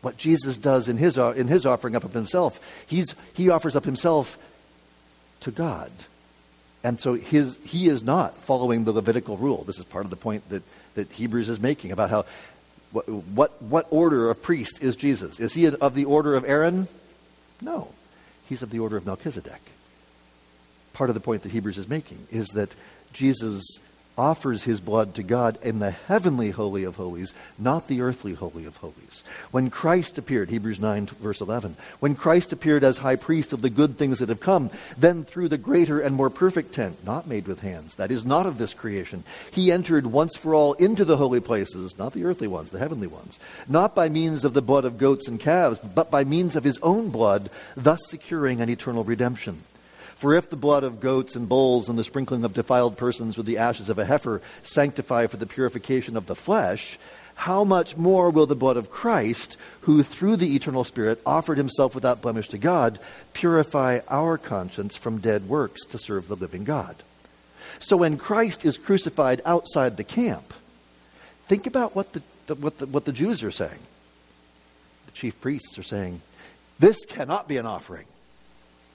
What 0.00 0.16
Jesus 0.16 0.58
does 0.58 0.88
in 0.88 0.96
his, 0.96 1.16
in 1.16 1.48
his 1.48 1.64
offering 1.64 1.96
up 1.96 2.04
of 2.04 2.12
himself, 2.12 2.60
he's, 2.86 3.14
he 3.34 3.50
offers 3.50 3.76
up 3.76 3.84
himself 3.84 4.38
to 5.40 5.50
God. 5.50 5.90
And 6.84 6.98
so 6.98 7.14
his, 7.14 7.58
he 7.64 7.88
is 7.88 8.02
not 8.02 8.36
following 8.38 8.84
the 8.84 8.92
Levitical 8.92 9.36
rule. 9.36 9.64
This 9.64 9.78
is 9.78 9.84
part 9.84 10.04
of 10.04 10.10
the 10.10 10.16
point 10.16 10.48
that, 10.48 10.62
that 10.94 11.10
Hebrews 11.12 11.48
is 11.48 11.60
making 11.60 11.92
about 11.92 12.10
how 12.10 12.24
what, 12.90 13.08
what, 13.08 13.62
what 13.62 13.86
order 13.90 14.30
of 14.30 14.42
priest 14.42 14.82
is 14.82 14.96
Jesus? 14.96 15.40
Is 15.40 15.54
he 15.54 15.66
of 15.66 15.94
the 15.94 16.04
order 16.04 16.34
of 16.34 16.44
Aaron? 16.44 16.88
No. 17.60 17.88
He's 18.48 18.62
of 18.62 18.70
the 18.70 18.80
order 18.80 18.96
of 18.96 19.06
Melchizedek. 19.06 19.60
Part 20.92 21.08
of 21.08 21.14
the 21.14 21.20
point 21.20 21.42
that 21.42 21.52
Hebrews 21.52 21.78
is 21.78 21.88
making 21.88 22.26
is 22.30 22.48
that 22.48 22.74
Jesus 23.12 23.62
offers 24.16 24.64
his 24.64 24.80
blood 24.80 25.14
to 25.14 25.22
God 25.22 25.58
in 25.62 25.78
the 25.78 25.90
heavenly 25.90 26.50
Holy 26.50 26.84
of 26.84 26.96
Holies, 26.96 27.32
not 27.58 27.88
the 27.88 28.02
earthly 28.02 28.34
Holy 28.34 28.64
of 28.64 28.76
Holies. 28.76 29.24
When 29.50 29.70
Christ 29.70 30.18
appeared, 30.18 30.50
Hebrews 30.50 30.80
9, 30.80 31.06
verse 31.06 31.40
11, 31.40 31.76
when 32.00 32.14
Christ 32.14 32.52
appeared 32.52 32.84
as 32.84 32.98
high 32.98 33.16
priest 33.16 33.52
of 33.52 33.62
the 33.62 33.70
good 33.70 33.96
things 33.96 34.18
that 34.18 34.28
have 34.28 34.40
come, 34.40 34.70
then 34.98 35.24
through 35.24 35.48
the 35.48 35.58
greater 35.58 36.00
and 36.00 36.14
more 36.14 36.30
perfect 36.30 36.74
tent, 36.74 37.04
not 37.04 37.26
made 37.26 37.46
with 37.46 37.60
hands, 37.60 37.94
that 37.94 38.10
is 38.10 38.24
not 38.24 38.46
of 38.46 38.58
this 38.58 38.74
creation, 38.74 39.24
he 39.50 39.72
entered 39.72 40.06
once 40.06 40.36
for 40.36 40.54
all 40.54 40.74
into 40.74 41.04
the 41.04 41.16
holy 41.16 41.40
places, 41.40 41.98
not 41.98 42.12
the 42.12 42.24
earthly 42.24 42.48
ones, 42.48 42.70
the 42.70 42.78
heavenly 42.78 43.06
ones, 43.06 43.38
not 43.68 43.94
by 43.94 44.08
means 44.08 44.44
of 44.44 44.54
the 44.54 44.62
blood 44.62 44.84
of 44.84 44.98
goats 44.98 45.26
and 45.26 45.40
calves, 45.40 45.78
but 45.78 46.10
by 46.10 46.24
means 46.24 46.56
of 46.56 46.64
his 46.64 46.78
own 46.82 47.08
blood, 47.08 47.48
thus 47.76 48.00
securing 48.08 48.60
an 48.60 48.68
eternal 48.68 49.04
redemption. 49.04 49.62
For 50.22 50.34
if 50.34 50.50
the 50.50 50.56
blood 50.56 50.84
of 50.84 51.00
goats 51.00 51.34
and 51.34 51.48
bulls 51.48 51.88
and 51.88 51.98
the 51.98 52.04
sprinkling 52.04 52.44
of 52.44 52.54
defiled 52.54 52.96
persons 52.96 53.36
with 53.36 53.44
the 53.44 53.58
ashes 53.58 53.90
of 53.90 53.98
a 53.98 54.04
heifer 54.04 54.40
sanctify 54.62 55.26
for 55.26 55.36
the 55.36 55.46
purification 55.46 56.16
of 56.16 56.26
the 56.26 56.36
flesh, 56.36 56.96
how 57.34 57.64
much 57.64 57.96
more 57.96 58.30
will 58.30 58.46
the 58.46 58.54
blood 58.54 58.76
of 58.76 58.88
Christ, 58.88 59.56
who 59.80 60.04
through 60.04 60.36
the 60.36 60.54
eternal 60.54 60.84
Spirit 60.84 61.20
offered 61.26 61.58
himself 61.58 61.92
without 61.92 62.22
blemish 62.22 62.48
to 62.50 62.58
God, 62.58 63.00
purify 63.32 63.98
our 64.08 64.38
conscience 64.38 64.96
from 64.96 65.18
dead 65.18 65.48
works 65.48 65.84
to 65.86 65.98
serve 65.98 66.28
the 66.28 66.36
living 66.36 66.62
God? 66.62 66.94
So 67.80 67.96
when 67.96 68.16
Christ 68.16 68.64
is 68.64 68.78
crucified 68.78 69.42
outside 69.44 69.96
the 69.96 70.04
camp, 70.04 70.54
think 71.48 71.66
about 71.66 71.96
what 71.96 72.12
the, 72.12 72.22
the, 72.46 72.54
what 72.54 72.78
the, 72.78 72.86
what 72.86 73.06
the 73.06 73.12
Jews 73.12 73.42
are 73.42 73.50
saying. 73.50 73.80
The 75.06 75.12
chief 75.14 75.40
priests 75.40 75.76
are 75.80 75.82
saying, 75.82 76.20
this 76.78 77.04
cannot 77.06 77.48
be 77.48 77.56
an 77.56 77.66
offering 77.66 78.06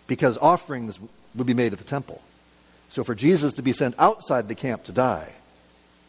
because 0.07 0.37
offerings 0.37 0.99
would 1.35 1.47
be 1.47 1.53
made 1.53 1.73
at 1.73 1.79
the 1.79 1.85
temple. 1.85 2.21
So 2.89 3.03
for 3.03 3.13
Jesus 3.13 3.53
to 3.53 3.61
be 3.61 3.73
sent 3.73 3.95
outside 3.99 4.47
the 4.47 4.55
camp 4.55 4.85
to 4.85 4.91
die, 4.91 5.33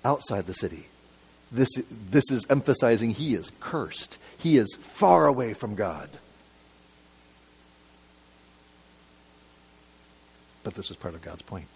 outside 0.05 0.47
the 0.47 0.55
city, 0.55 0.87
this, 1.51 1.69
this 2.11 2.31
is 2.31 2.47
emphasizing 2.49 3.11
he 3.11 3.35
is 3.35 3.51
cursed. 3.61 4.19
He 4.39 4.57
is 4.57 4.77
far 4.81 5.27
away 5.27 5.55
from 5.55 5.75
God. 5.75 6.09
But 10.63 10.75
this 10.75 10.89
was 10.89 10.99
part 10.99 11.15
of 11.15 11.23
God's 11.23 11.43
point. 11.43 11.69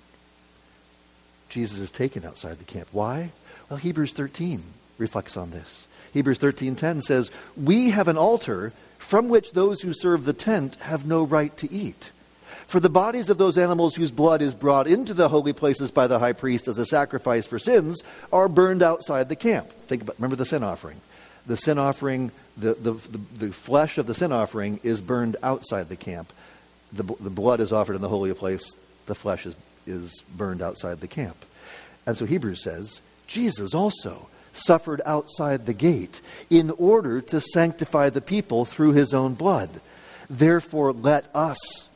Jesus 1.49 1.79
is 1.79 1.91
taken 1.91 2.25
outside 2.25 2.59
the 2.59 2.65
camp. 2.65 2.89
Why? 2.93 3.31
Well, 3.69 3.79
Hebrews 3.79 4.13
13 4.13 4.63
reflects 4.99 5.37
on 5.37 5.51
this. 5.51 5.87
Hebrews 6.13 6.39
13:10 6.39 7.01
says, 7.01 7.31
"We 7.57 7.91
have 7.91 8.09
an 8.09 8.19
altar 8.19 8.73
from 9.13 9.29
which 9.29 9.53
those 9.53 9.83
who 9.83 9.93
serve 9.93 10.25
the 10.25 10.33
tent 10.33 10.75
have 10.77 11.05
no 11.05 11.23
right 11.23 11.55
to 11.59 11.71
eat." 11.71 12.11
For 12.67 12.81
the 12.81 12.89
bodies 12.89 13.29
of 13.29 13.37
those 13.37 13.59
animals 13.59 13.95
whose 13.95 14.11
blood 14.11 14.41
is 14.41 14.55
brought 14.55 14.87
into 14.87 15.13
the 15.13 15.29
holy 15.29 15.53
places 15.53 15.91
by 15.91 16.07
the 16.07 16.19
high 16.19 16.33
priest 16.33 16.67
as 16.67 16.79
a 16.79 16.87
sacrifice 16.87 17.47
for 17.47 17.59
sins 17.59 18.03
are 18.33 18.49
burned 18.49 18.83
outside 18.83 19.29
the 19.29 19.37
camp. 19.37 19.69
Think 19.87 20.01
about, 20.01 20.17
remember 20.17 20.37
the 20.37 20.47
sin 20.47 20.63
offering. 20.63 20.97
The 21.47 21.59
sin 21.59 21.77
offering, 21.77 22.31
the, 22.57 22.73
the, 22.73 22.93
the, 22.93 23.47
the 23.47 23.53
flesh 23.53 23.99
of 23.99 24.07
the 24.07 24.15
sin 24.15 24.33
offering 24.33 24.81
is 24.83 25.03
burned 25.03 25.37
outside 25.43 25.91
the 25.91 25.97
camp. 25.97 26.33
The, 26.95 27.03
the 27.03 27.29
blood 27.29 27.61
is 27.61 27.71
offered 27.71 27.97
in 27.97 28.01
the 28.01 28.09
holy 28.09 28.33
place. 28.33 28.65
The 29.05 29.15
flesh 29.15 29.45
is, 29.45 29.55
is 29.87 30.23
burned 30.35 30.63
outside 30.63 31.01
the 31.01 31.07
camp. 31.07 31.37
And 32.07 32.17
so 32.17 32.25
Hebrews 32.25 32.63
says, 32.63 33.03
Jesus 33.27 33.75
also 33.75 34.29
suffered 34.53 35.01
outside 35.05 35.67
the 35.67 35.75
gate 35.75 36.21
in 36.51 36.71
order 36.73 37.21
to 37.21 37.41
sanctify 37.41 38.11
the 38.11 38.21
people 38.21 38.65
through 38.65 38.93
his 38.93 39.15
own 39.15 39.35
blood. 39.35 39.69
Therefore, 40.29 40.93
let 40.93 41.27
us, 41.35 41.89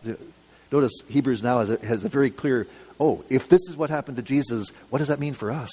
Notice 0.72 0.92
Hebrews 1.08 1.42
now 1.42 1.60
has 1.60 1.70
a, 1.70 1.78
has 1.86 2.04
a 2.04 2.08
very 2.08 2.30
clear 2.30 2.66
oh, 2.98 3.24
if 3.28 3.48
this 3.48 3.68
is 3.68 3.76
what 3.76 3.90
happened 3.90 4.16
to 4.16 4.22
Jesus, 4.22 4.70
what 4.90 4.98
does 4.98 5.08
that 5.08 5.20
mean 5.20 5.34
for 5.34 5.50
us? 5.50 5.70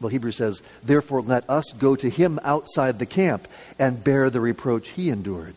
Well, 0.00 0.10
Hebrews 0.10 0.36
says, 0.36 0.62
therefore 0.82 1.22
let 1.22 1.48
us 1.48 1.64
go 1.78 1.96
to 1.96 2.10
him 2.10 2.40
outside 2.42 2.98
the 2.98 3.06
camp 3.06 3.46
and 3.78 4.02
bear 4.02 4.30
the 4.30 4.40
reproach 4.40 4.90
he 4.90 5.10
endured. 5.10 5.54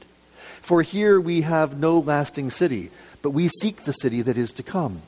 For 0.61 0.81
here 0.81 1.19
we 1.19 1.41
have 1.41 1.79
no 1.79 1.99
lasting 1.99 2.51
city, 2.51 2.91
but 3.21 3.31
we 3.31 3.47
seek 3.47 3.83
the 3.83 3.93
city 3.93 4.21
that 4.21 4.37
is 4.37 4.53
to 4.53 4.63
come. 4.63 5.01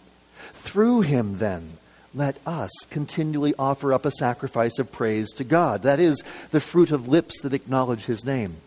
Through 0.54 1.02
him, 1.02 1.38
then, 1.38 1.78
let 2.14 2.38
us 2.46 2.72
continually 2.90 3.54
offer 3.58 3.94
up 3.94 4.06
a 4.06 4.12
sacrifice 4.12 4.80
of 4.80 4.92
praise 4.92 5.32
to 5.34 5.44
God. 5.44 5.84
That 5.84 6.00
is, 6.00 6.22
the 6.52 6.60
fruit 6.60 6.92
of 6.92 7.08
lips 7.08 7.42
that 7.42 7.54
acknowledge 7.54 8.06
his 8.06 8.26
name. 8.26 8.58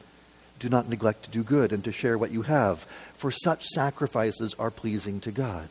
Do 0.59 0.69
not 0.69 0.89
neglect 0.89 1.25
to 1.25 1.31
do 1.31 1.43
good 1.43 1.73
and 1.73 1.85
to 1.85 1.93
share 1.93 2.17
what 2.17 2.31
you 2.31 2.43
have, 2.43 2.87
for 3.17 3.31
such 3.31 3.67
sacrifices 3.67 4.55
are 4.59 4.71
pleasing 4.71 5.21
to 5.21 5.31
God. 5.31 5.69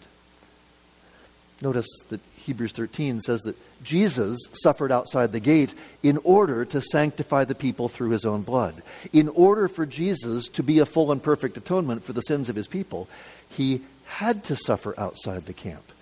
Notice 1.62 1.88
that 2.10 2.20
Hebrews 2.36 2.74
13 2.74 3.22
says 3.22 3.42
that 3.44 3.56
Jesus 3.84 4.38
suffered 4.62 4.92
outside 4.92 5.32
the 5.32 5.40
gate 5.40 5.74
in 6.04 6.18
order 6.26 6.66
to 6.66 6.82
sanctify 6.82 7.46
the 7.46 7.56
people 7.56 7.88
through 7.88 8.10
his 8.10 8.26
own 8.26 8.42
blood. 8.42 8.84
In 9.14 9.30
order 9.30 9.70
for 9.70 9.86
Jesus 9.86 10.50
to 10.50 10.64
be 10.64 10.80
a 10.80 10.86
full 10.86 11.12
and 11.12 11.24
perfect 11.24 11.56
atonement 11.56 12.04
for 12.04 12.12
the 12.12 12.22
sins 12.22 12.50
of 12.50 12.58
his 12.58 12.68
people, 12.68 13.08
he 13.50 13.82
had 14.06 14.44
to 14.46 14.58
suffer 14.58 14.94
outside 14.98 15.46
the 15.46 15.54
camp. 15.54 15.93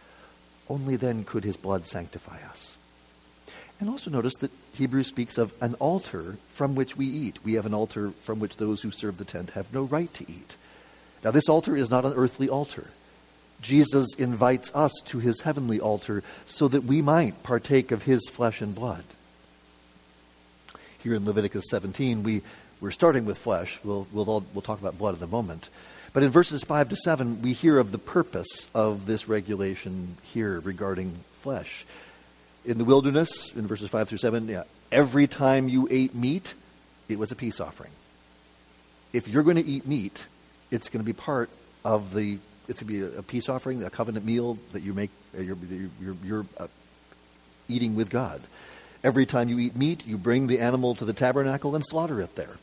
Only 0.71 0.95
then 0.95 1.25
could 1.25 1.43
his 1.43 1.57
blood 1.57 1.85
sanctify 1.85 2.37
us. 2.49 2.77
And 3.81 3.89
also 3.89 4.09
notice 4.09 4.35
that 4.39 4.51
Hebrews 4.73 5.07
speaks 5.07 5.37
of 5.37 5.53
an 5.59 5.73
altar 5.75 6.37
from 6.53 6.75
which 6.75 6.95
we 6.95 7.05
eat. 7.05 7.43
We 7.43 7.55
have 7.55 7.65
an 7.65 7.73
altar 7.73 8.11
from 8.23 8.39
which 8.39 8.55
those 8.55 8.81
who 8.81 8.89
serve 8.89 9.17
the 9.17 9.25
tent 9.25 9.49
have 9.49 9.73
no 9.73 9.83
right 9.83 10.13
to 10.13 10.31
eat. 10.31 10.55
Now, 11.25 11.31
this 11.31 11.49
altar 11.49 11.75
is 11.75 11.91
not 11.91 12.05
an 12.05 12.13
earthly 12.13 12.47
altar. 12.47 12.87
Jesus 13.61 14.07
invites 14.17 14.73
us 14.73 14.93
to 15.07 15.19
his 15.19 15.41
heavenly 15.41 15.81
altar 15.81 16.23
so 16.45 16.69
that 16.69 16.85
we 16.85 17.01
might 17.01 17.43
partake 17.43 17.91
of 17.91 18.03
his 18.03 18.21
flesh 18.29 18.61
and 18.61 18.73
blood. 18.73 19.03
Here 21.03 21.15
in 21.15 21.25
Leviticus 21.25 21.65
17, 21.69 22.23
we, 22.23 22.43
we're 22.79 22.91
starting 22.91 23.25
with 23.25 23.37
flesh. 23.37 23.77
We'll, 23.83 24.07
we'll, 24.13 24.29
all, 24.29 24.45
we'll 24.53 24.61
talk 24.61 24.79
about 24.79 24.97
blood 24.97 25.17
in 25.17 25.23
a 25.23 25.27
moment. 25.27 25.69
But 26.13 26.23
in 26.23 26.29
verses 26.29 26.63
5 26.63 26.89
to 26.89 26.95
7, 26.95 27.41
we 27.41 27.53
hear 27.53 27.77
of 27.77 27.91
the 27.91 27.97
purpose 27.97 28.67
of 28.75 29.05
this 29.05 29.29
regulation 29.29 30.17
here 30.23 30.59
regarding 30.59 31.15
flesh 31.33 31.85
in 32.65 32.77
the 32.77 32.85
wilderness, 32.85 33.51
in 33.55 33.67
verses 33.67 33.89
5 33.89 34.09
through 34.09 34.17
7, 34.19 34.47
yeah, 34.47 34.63
every 34.91 35.27
time 35.27 35.67
you 35.67 35.87
ate 35.89 36.13
meat, 36.13 36.53
it 37.09 37.17
was 37.17 37.31
a 37.31 37.35
peace 37.35 37.59
offering. 37.59 37.91
If 39.13 39.27
you're 39.27 39.43
going 39.43 39.57
to 39.57 39.65
eat 39.65 39.87
meat, 39.87 40.25
it's 40.69 40.89
going 40.89 41.03
to 41.03 41.05
be 41.05 41.13
part 41.13 41.49
of 41.83 42.13
the, 42.13 42.37
it's 42.67 42.81
going 42.81 43.01
to 43.01 43.09
be 43.09 43.17
a, 43.17 43.23
peace 43.23 43.49
offering, 43.49 43.83
a 43.83 43.89
covenant 43.89 44.25
meal 44.25 44.57
that 44.73 44.83
you 44.83 44.93
make, 44.93 45.09
you're, 45.37 45.57
you're, 45.99 46.15
you're 46.23 46.45
uh, 46.57 46.67
eating 47.67 47.95
with 47.95 48.09
God. 48.09 48.41
Every 49.03 49.25
time 49.25 49.49
you 49.49 49.57
eat 49.57 49.75
meat, 49.75 50.05
you 50.05 50.17
bring 50.17 50.47
the 50.47 50.59
animal 50.59 50.93
to 50.95 51.05
the 51.05 51.13
tabernacle 51.13 51.75
and 51.75 51.83
slaughter 51.83 52.21
it 52.21 52.35
there. 52.35 52.57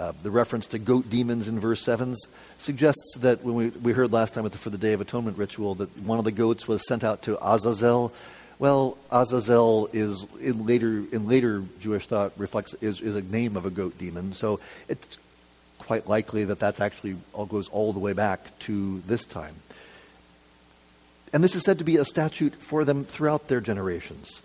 Uh, 0.00 0.12
the 0.22 0.30
reference 0.30 0.66
to 0.68 0.78
goat 0.78 1.10
demons 1.10 1.46
in 1.46 1.60
verse 1.60 1.82
7 1.82 2.16
suggests 2.56 3.18
that 3.18 3.44
when 3.44 3.54
we, 3.54 3.68
we 3.68 3.92
heard 3.92 4.10
last 4.10 4.32
time 4.32 4.44
the, 4.44 4.56
for 4.56 4.70
the 4.70 4.78
Day 4.78 4.94
of 4.94 5.02
Atonement 5.02 5.36
ritual 5.36 5.74
that 5.74 5.94
one 5.98 6.18
of 6.18 6.24
the 6.24 6.32
goats 6.32 6.66
was 6.66 6.80
sent 6.88 7.04
out 7.04 7.20
to 7.20 7.36
Azazel, 7.46 8.10
well, 8.58 8.96
Azazel 9.12 9.90
is 9.92 10.24
in 10.40 10.64
later 10.64 11.04
in 11.12 11.28
later 11.28 11.62
Jewish 11.80 12.06
thought 12.06 12.32
reflects 12.38 12.72
is, 12.80 13.02
is 13.02 13.14
a 13.14 13.20
name 13.20 13.58
of 13.58 13.66
a 13.66 13.70
goat 13.70 13.98
demon. 13.98 14.32
So 14.32 14.60
it's 14.88 15.18
quite 15.78 16.06
likely 16.06 16.44
that 16.44 16.58
that's 16.58 16.80
actually 16.80 17.16
all 17.34 17.44
goes 17.44 17.68
all 17.68 17.92
the 17.92 17.98
way 17.98 18.14
back 18.14 18.58
to 18.60 19.02
this 19.06 19.26
time. 19.26 19.54
And 21.34 21.44
this 21.44 21.54
is 21.54 21.62
said 21.62 21.78
to 21.78 21.84
be 21.84 21.98
a 21.98 22.06
statute 22.06 22.54
for 22.54 22.86
them 22.86 23.04
throughout 23.04 23.48
their 23.48 23.60
generations. 23.60 24.40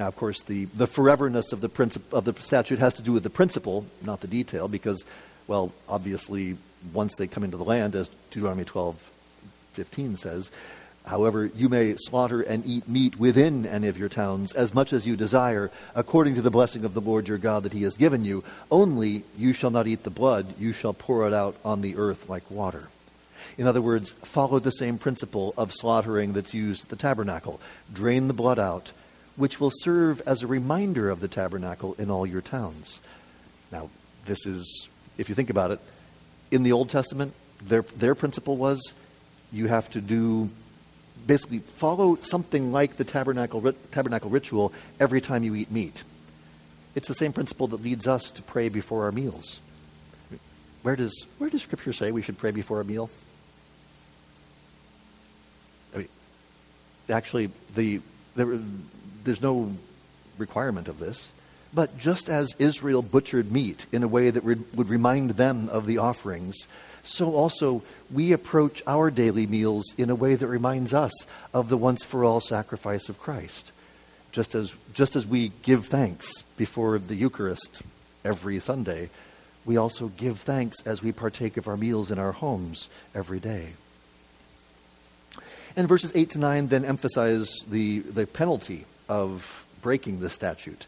Now, 0.00 0.08
of 0.08 0.16
course, 0.16 0.42
the, 0.44 0.64
the 0.64 0.86
foreverness 0.86 1.52
of 1.52 1.60
the, 1.60 1.68
princip- 1.68 2.10
of 2.10 2.24
the 2.24 2.32
statute 2.32 2.78
has 2.78 2.94
to 2.94 3.02
do 3.02 3.12
with 3.12 3.22
the 3.22 3.28
principle, 3.28 3.84
not 4.02 4.22
the 4.22 4.28
detail, 4.28 4.66
because, 4.66 5.04
well, 5.46 5.72
obviously, 5.90 6.56
once 6.94 7.14
they 7.16 7.26
come 7.26 7.44
into 7.44 7.58
the 7.58 7.66
land, 7.66 7.94
as 7.94 8.08
Deuteronomy 8.30 8.64
12, 8.64 8.96
15 9.74 10.16
says, 10.16 10.50
However, 11.04 11.50
you 11.54 11.68
may 11.68 11.96
slaughter 11.98 12.40
and 12.40 12.64
eat 12.64 12.88
meat 12.88 13.20
within 13.20 13.66
any 13.66 13.88
of 13.88 13.98
your 13.98 14.08
towns 14.08 14.54
as 14.54 14.72
much 14.72 14.94
as 14.94 15.06
you 15.06 15.16
desire, 15.16 15.70
according 15.94 16.34
to 16.36 16.42
the 16.42 16.50
blessing 16.50 16.86
of 16.86 16.94
the 16.94 17.02
Lord 17.02 17.28
your 17.28 17.36
God 17.36 17.64
that 17.64 17.74
he 17.74 17.82
has 17.82 17.98
given 17.98 18.24
you. 18.24 18.42
Only 18.70 19.24
you 19.36 19.52
shall 19.52 19.70
not 19.70 19.86
eat 19.86 20.04
the 20.04 20.08
blood, 20.08 20.54
you 20.58 20.72
shall 20.72 20.94
pour 20.94 21.26
it 21.26 21.34
out 21.34 21.56
on 21.62 21.82
the 21.82 21.96
earth 21.98 22.26
like 22.26 22.50
water. 22.50 22.88
In 23.58 23.66
other 23.66 23.82
words, 23.82 24.12
follow 24.12 24.60
the 24.60 24.70
same 24.70 24.96
principle 24.96 25.52
of 25.58 25.74
slaughtering 25.74 26.32
that's 26.32 26.54
used 26.54 26.84
at 26.84 26.88
the 26.88 26.96
tabernacle. 26.96 27.60
Drain 27.92 28.28
the 28.28 28.32
blood 28.32 28.58
out, 28.58 28.92
which 29.40 29.58
will 29.58 29.72
serve 29.72 30.20
as 30.26 30.42
a 30.42 30.46
reminder 30.46 31.08
of 31.08 31.20
the 31.20 31.26
tabernacle 31.26 31.94
in 31.94 32.10
all 32.10 32.26
your 32.26 32.42
towns. 32.42 33.00
Now, 33.72 33.88
this 34.26 34.44
is, 34.44 34.90
if 35.16 35.30
you 35.30 35.34
think 35.34 35.48
about 35.48 35.70
it, 35.70 35.80
in 36.50 36.62
the 36.62 36.72
Old 36.72 36.90
Testament, 36.90 37.32
their, 37.62 37.80
their 37.80 38.14
principle 38.14 38.58
was 38.58 38.94
you 39.50 39.66
have 39.66 39.88
to 39.92 40.02
do 40.02 40.50
basically 41.26 41.60
follow 41.60 42.16
something 42.16 42.70
like 42.70 42.98
the 42.98 43.04
tabernacle, 43.04 43.72
tabernacle 43.92 44.28
ritual 44.28 44.74
every 45.00 45.22
time 45.22 45.42
you 45.42 45.54
eat 45.54 45.70
meat. 45.70 46.02
It's 46.94 47.08
the 47.08 47.14
same 47.14 47.32
principle 47.32 47.66
that 47.68 47.82
leads 47.82 48.06
us 48.06 48.30
to 48.32 48.42
pray 48.42 48.68
before 48.68 49.04
our 49.04 49.12
meals. 49.12 49.60
Where 50.82 50.96
does, 50.96 51.24
where 51.38 51.48
does 51.48 51.62
Scripture 51.62 51.94
say 51.94 52.12
we 52.12 52.20
should 52.20 52.36
pray 52.36 52.50
before 52.50 52.78
a 52.78 52.84
meal? 52.84 53.08
I 55.94 55.98
mean, 55.98 56.08
actually, 57.08 57.50
the, 57.74 58.02
the, 58.36 58.62
there's 59.24 59.42
no 59.42 59.72
requirement 60.38 60.88
of 60.88 60.98
this. 60.98 61.32
But 61.72 61.98
just 61.98 62.28
as 62.28 62.54
Israel 62.58 63.02
butchered 63.02 63.52
meat 63.52 63.86
in 63.92 64.02
a 64.02 64.08
way 64.08 64.30
that 64.30 64.42
re- 64.42 64.56
would 64.74 64.88
remind 64.88 65.30
them 65.30 65.68
of 65.68 65.86
the 65.86 65.98
offerings, 65.98 66.56
so 67.02 67.34
also 67.34 67.82
we 68.10 68.32
approach 68.32 68.82
our 68.86 69.10
daily 69.10 69.46
meals 69.46 69.84
in 69.96 70.10
a 70.10 70.14
way 70.14 70.34
that 70.34 70.46
reminds 70.46 70.92
us 70.92 71.12
of 71.54 71.68
the 71.68 71.76
once 71.76 72.04
for 72.04 72.24
all 72.24 72.40
sacrifice 72.40 73.08
of 73.08 73.20
Christ. 73.20 73.72
Just 74.32 74.54
as, 74.54 74.74
just 74.94 75.16
as 75.16 75.26
we 75.26 75.52
give 75.62 75.86
thanks 75.86 76.42
before 76.56 76.98
the 76.98 77.14
Eucharist 77.14 77.82
every 78.24 78.58
Sunday, 78.58 79.10
we 79.64 79.76
also 79.76 80.08
give 80.08 80.40
thanks 80.40 80.78
as 80.84 81.02
we 81.02 81.12
partake 81.12 81.56
of 81.56 81.68
our 81.68 81.76
meals 81.76 82.10
in 82.10 82.18
our 82.18 82.32
homes 82.32 82.88
every 83.14 83.40
day. 83.40 83.70
And 85.76 85.88
verses 85.88 86.12
8 86.14 86.30
to 86.30 86.38
9 86.38 86.66
then 86.68 86.84
emphasize 86.84 87.48
the, 87.68 88.00
the 88.00 88.26
penalty 88.26 88.86
of 89.10 89.66
breaking 89.82 90.20
the 90.20 90.30
statute 90.30 90.86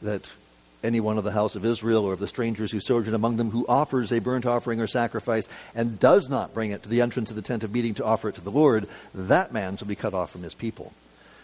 that 0.00 0.30
anyone 0.82 1.18
of 1.18 1.24
the 1.24 1.32
house 1.32 1.56
of 1.56 1.64
Israel 1.64 2.04
or 2.04 2.12
of 2.12 2.20
the 2.20 2.28
strangers 2.28 2.70
who 2.70 2.78
sojourn 2.78 3.14
among 3.14 3.36
them 3.36 3.50
who 3.50 3.66
offers 3.66 4.12
a 4.12 4.20
burnt 4.20 4.46
offering 4.46 4.80
or 4.80 4.86
sacrifice 4.86 5.48
and 5.74 5.98
does 5.98 6.28
not 6.28 6.54
bring 6.54 6.70
it 6.70 6.82
to 6.84 6.88
the 6.88 7.00
entrance 7.00 7.30
of 7.30 7.36
the 7.36 7.42
tent 7.42 7.64
of 7.64 7.72
meeting 7.72 7.94
to 7.94 8.04
offer 8.04 8.28
it 8.28 8.36
to 8.36 8.40
the 8.40 8.50
Lord, 8.50 8.86
that 9.14 9.52
man 9.52 9.76
shall 9.76 9.88
be 9.88 9.96
cut 9.96 10.14
off 10.14 10.30
from 10.30 10.42
his 10.42 10.54
people. 10.54 10.92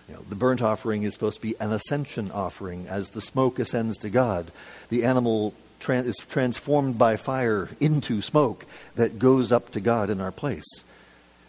You 0.09 0.15
know, 0.15 0.23
the 0.29 0.37
burnt 0.37 0.63
offering 0.63 1.03
is 1.03 1.15
supposed 1.15 1.37
to 1.37 1.43
be 1.43 1.59
an 1.61 1.73
ascension 1.73 2.31
offering 2.31 2.87
as 2.87 3.11
the 3.11 3.21
smoke 3.21 3.59
ascends 3.59 3.99
to 3.99 4.11
God. 4.11 4.53
The 4.89 5.05
animal 5.05 5.55
is 5.89 6.17
transformed 6.29 6.99
by 6.99 7.17
fire 7.17 7.71
into 7.81 8.21
smoke 8.21 8.67
that 8.97 9.19
goes 9.19 9.51
up 9.51 9.73
to 9.73 9.81
God 9.81 10.11
in 10.11 10.21
our 10.21 10.33
place. 10.33 10.85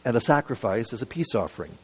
And 0.05 0.15
a 0.15 0.21
sacrifice 0.21 0.93
is 0.93 1.01
a 1.01 1.05
peace 1.05 1.35
offering. 1.35 1.77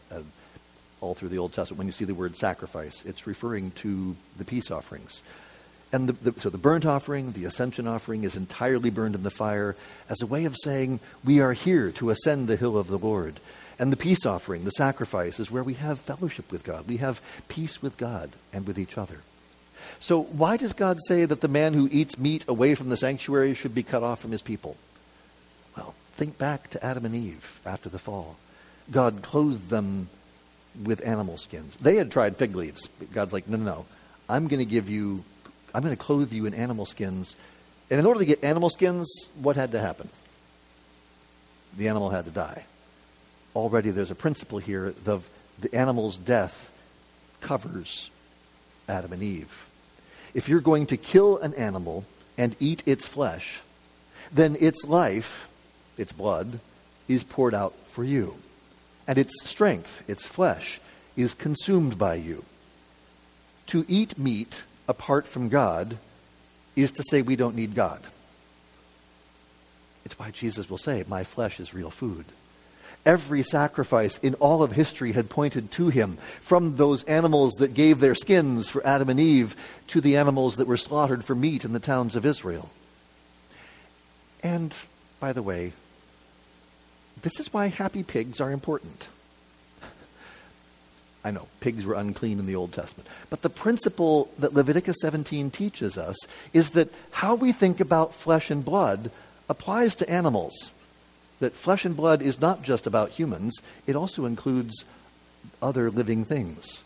All 1.02 1.16
through 1.16 1.30
the 1.30 1.38
Old 1.38 1.54
Testament, 1.54 1.78
when 1.78 1.88
you 1.88 1.94
see 1.94 2.06
the 2.06 2.16
word 2.16 2.36
sacrifice, 2.36 3.04
it's 3.06 3.28
referring 3.28 3.72
to 3.72 4.16
the 4.38 4.46
peace 4.46 4.72
offerings. 4.72 5.22
And 5.92 6.10
the, 6.10 6.32
the, 6.32 6.40
so 6.40 6.50
the 6.50 6.58
burnt 6.58 6.86
offering, 6.86 7.32
the 7.32 7.46
ascension 7.46 7.88
offering, 7.88 8.24
is 8.24 8.36
entirely 8.36 8.90
burned 8.90 9.16
in 9.16 9.24
the 9.24 9.30
fire 9.30 9.76
as 10.10 10.22
a 10.22 10.28
way 10.28 10.46
of 10.46 10.56
saying, 10.64 11.00
We 11.24 11.40
are 11.40 11.54
here 11.54 11.92
to 11.92 12.10
ascend 12.10 12.48
the 12.48 12.58
hill 12.58 12.78
of 12.78 12.88
the 12.88 12.98
Lord. 12.98 13.40
And 13.80 13.92
the 13.92 13.98
peace 13.98 14.26
offering, 14.26 14.66
the 14.66 14.72
sacrifice, 14.72 15.40
is 15.40 15.52
where 15.52 15.64
we 15.64 15.76
have 15.76 16.00
fellowship 16.00 16.52
with 16.52 16.64
God. 16.64 16.88
We 16.88 16.98
have 16.98 17.22
peace 17.48 17.82
with 17.82 17.98
God 17.98 18.32
and 18.52 18.66
with 18.66 18.80
each 18.80 18.98
other. 18.98 19.20
So, 20.00 20.22
why 20.22 20.58
does 20.58 20.74
God 20.74 20.98
say 21.08 21.26
that 21.26 21.42
the 21.42 21.48
man 21.48 21.74
who 21.74 21.88
eats 21.92 22.18
meat 22.18 22.44
away 22.48 22.76
from 22.76 22.90
the 22.90 22.98
sanctuary 22.98 23.54
should 23.54 23.76
be 23.76 23.84
cut 23.84 24.04
off 24.04 24.20
from 24.20 24.32
his 24.32 24.42
people? 24.42 24.76
Well, 25.78 25.94
think 26.16 26.38
back 26.38 26.70
to 26.72 26.84
Adam 26.84 27.06
and 27.06 27.16
Eve 27.16 27.62
after 27.66 27.88
the 27.88 28.00
fall. 28.00 28.36
God 28.92 29.22
clothed 29.22 29.70
them 29.70 30.10
with 30.84 31.06
animal 31.06 31.38
skins. 31.38 31.78
They 31.78 31.96
had 31.96 32.12
tried 32.12 32.38
fig 32.38 32.56
leaves. 32.56 32.90
God's 33.14 33.34
like, 33.34 33.48
no, 33.48 33.58
no, 33.58 33.66
no. 33.66 33.86
I'm 34.30 34.48
going 34.48 34.60
to 34.60 34.66
give 34.66 34.90
you 34.90 35.24
I'm 35.74 35.84
going 35.84 35.96
to 35.96 36.02
clothe 36.02 36.34
you 36.34 36.46
in 36.46 36.54
animal 36.54 36.86
skins. 36.86 37.36
And 37.92 38.00
in 38.00 38.06
order 38.06 38.20
to 38.20 38.26
get 38.26 38.44
animal 38.44 38.70
skins, 38.70 39.08
what 39.40 39.56
had 39.56 39.72
to 39.74 39.80
happen? 39.80 40.10
The 41.78 41.88
animal 41.88 42.10
had 42.10 42.26
to 42.26 42.32
die. 42.32 42.66
Already 43.56 43.92
there's 43.92 44.12
a 44.12 44.16
principle 44.16 44.58
here 44.58 44.94
the, 45.04 45.20
the 45.60 45.74
animal's 45.76 46.18
death 46.18 46.72
covers 47.42 48.10
Adam 48.90 49.14
and 49.14 49.22
Eve. 49.22 49.68
If 50.34 50.50
you're 50.50 50.62
going 50.62 50.88
to 50.88 50.98
kill 50.98 51.38
an 51.38 51.54
animal 51.54 52.06
and 52.38 52.56
eat 52.60 52.84
its 52.86 53.08
flesh, 53.08 53.62
then 54.32 54.58
its 54.60 54.84
life, 54.86 55.48
its 55.98 56.12
blood, 56.12 56.60
is 57.08 57.24
poured 57.24 57.54
out 57.54 57.76
for 57.92 58.04
you. 58.04 58.36
And 59.08 59.18
its 59.18 59.34
strength, 59.44 60.04
its 60.10 60.26
flesh, 60.26 60.80
is 61.16 61.34
consumed 61.34 61.98
by 61.98 62.16
you. 62.16 62.44
To 63.68 63.86
eat 63.88 64.18
meat 64.18 64.64
apart 64.88 65.28
from 65.28 65.50
God 65.50 65.98
is 66.76 66.92
to 66.94 67.04
say 67.10 67.22
we 67.22 67.36
don't 67.36 67.56
need 67.56 67.76
God. 67.76 68.02
It's 70.06 70.18
why 70.18 70.32
Jesus 70.32 70.70
will 70.70 70.78
say, 70.78 71.04
My 71.08 71.24
flesh 71.24 71.60
is 71.60 71.74
real 71.74 71.90
food. 71.90 72.26
Every 73.06 73.44
sacrifice 73.44 74.18
in 74.20 74.34
all 74.36 74.64
of 74.64 74.72
history 74.72 75.14
had 75.14 75.30
pointed 75.30 75.72
to 75.72 75.90
him, 75.90 76.18
from 76.42 76.76
those 76.76 77.04
animals 77.06 77.54
that 77.56 77.74
gave 77.74 78.00
their 78.00 78.16
skins 78.16 78.70
for 78.70 78.86
Adam 78.86 79.10
and 79.10 79.20
Eve 79.20 79.56
to 79.88 80.02
the 80.02 80.18
animals 80.18 80.58
that 80.58 80.68
were 80.68 80.78
slaughtered 80.78 81.24
for 81.24 81.36
meat 81.36 81.64
in 81.64 81.74
the 81.74 81.80
towns 81.80 82.16
of 82.16 82.26
Israel. 82.26 82.70
And, 84.44 84.76
by 85.20 85.34
the 85.34 85.42
way, 85.42 85.74
this 87.22 87.40
is 87.40 87.52
why 87.54 87.68
happy 87.68 88.04
pigs 88.04 88.40
are 88.40 88.52
important. 88.52 89.08
I 91.24 91.32
know, 91.32 91.48
pigs 91.60 91.86
were 91.86 91.96
unclean 91.96 92.40
in 92.40 92.46
the 92.46 92.56
Old 92.56 92.72
Testament. 92.72 93.10
But 93.30 93.42
the 93.42 93.50
principle 93.50 94.30
that 94.40 94.54
Leviticus 94.54 94.98
17 95.02 95.52
teaches 95.52 95.98
us 95.98 96.16
is 96.54 96.70
that 96.72 96.94
how 97.12 97.36
we 97.36 97.52
think 97.52 97.80
about 97.80 98.14
flesh 98.14 98.50
and 98.50 98.64
blood 98.64 99.12
applies 99.50 99.96
to 99.98 100.10
animals. 100.10 100.72
That 101.40 101.54
flesh 101.54 101.86
and 101.86 101.98
blood 101.98 102.22
is 102.22 102.40
not 102.40 102.62
just 102.64 102.88
about 102.88 103.12
humans, 103.12 103.62
it 103.86 103.96
also 103.96 104.26
includes 104.26 104.86
other 105.62 105.92
living 105.92 106.24
things. 106.24 106.84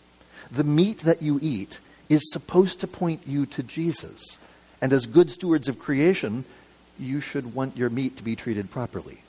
The 0.50 0.64
meat 0.64 1.00
that 1.00 1.22
you 1.22 1.40
eat 1.42 1.80
is 2.10 2.32
supposed 2.32 2.80
to 2.82 2.88
point 2.88 3.22
you 3.28 3.46
to 3.46 3.64
Jesus. 3.64 4.38
And 4.82 4.92
as 4.92 5.06
good 5.06 5.30
stewards 5.30 5.68
of 5.68 5.80
creation, 5.80 6.46
you 7.00 7.22
should 7.22 7.54
want 7.54 7.78
your 7.78 7.90
meat 7.90 8.18
to 8.18 8.24
be 8.24 8.36
treated 8.36 8.72
properly. 8.72 9.20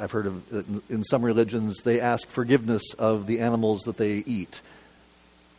I've 0.00 0.12
heard 0.12 0.26
of 0.26 0.54
uh, 0.54 0.62
in 0.88 1.04
some 1.04 1.24
religions, 1.24 1.82
they 1.82 2.00
ask 2.00 2.28
forgiveness 2.28 2.94
of 2.98 3.26
the 3.26 3.40
animals 3.40 3.82
that 3.82 3.96
they 3.96 4.16
eat. 4.26 4.60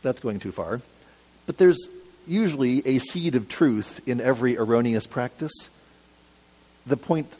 That's 0.02 0.20
going 0.20 0.40
too 0.40 0.52
far. 0.52 0.80
But 1.46 1.58
there's 1.58 1.78
usually 2.26 2.86
a 2.86 2.98
seed 2.98 3.34
of 3.34 3.48
truth 3.48 4.00
in 4.08 4.20
every 4.20 4.56
erroneous 4.56 5.06
practice. 5.06 5.52
The 6.86 6.96
point 6.96 7.36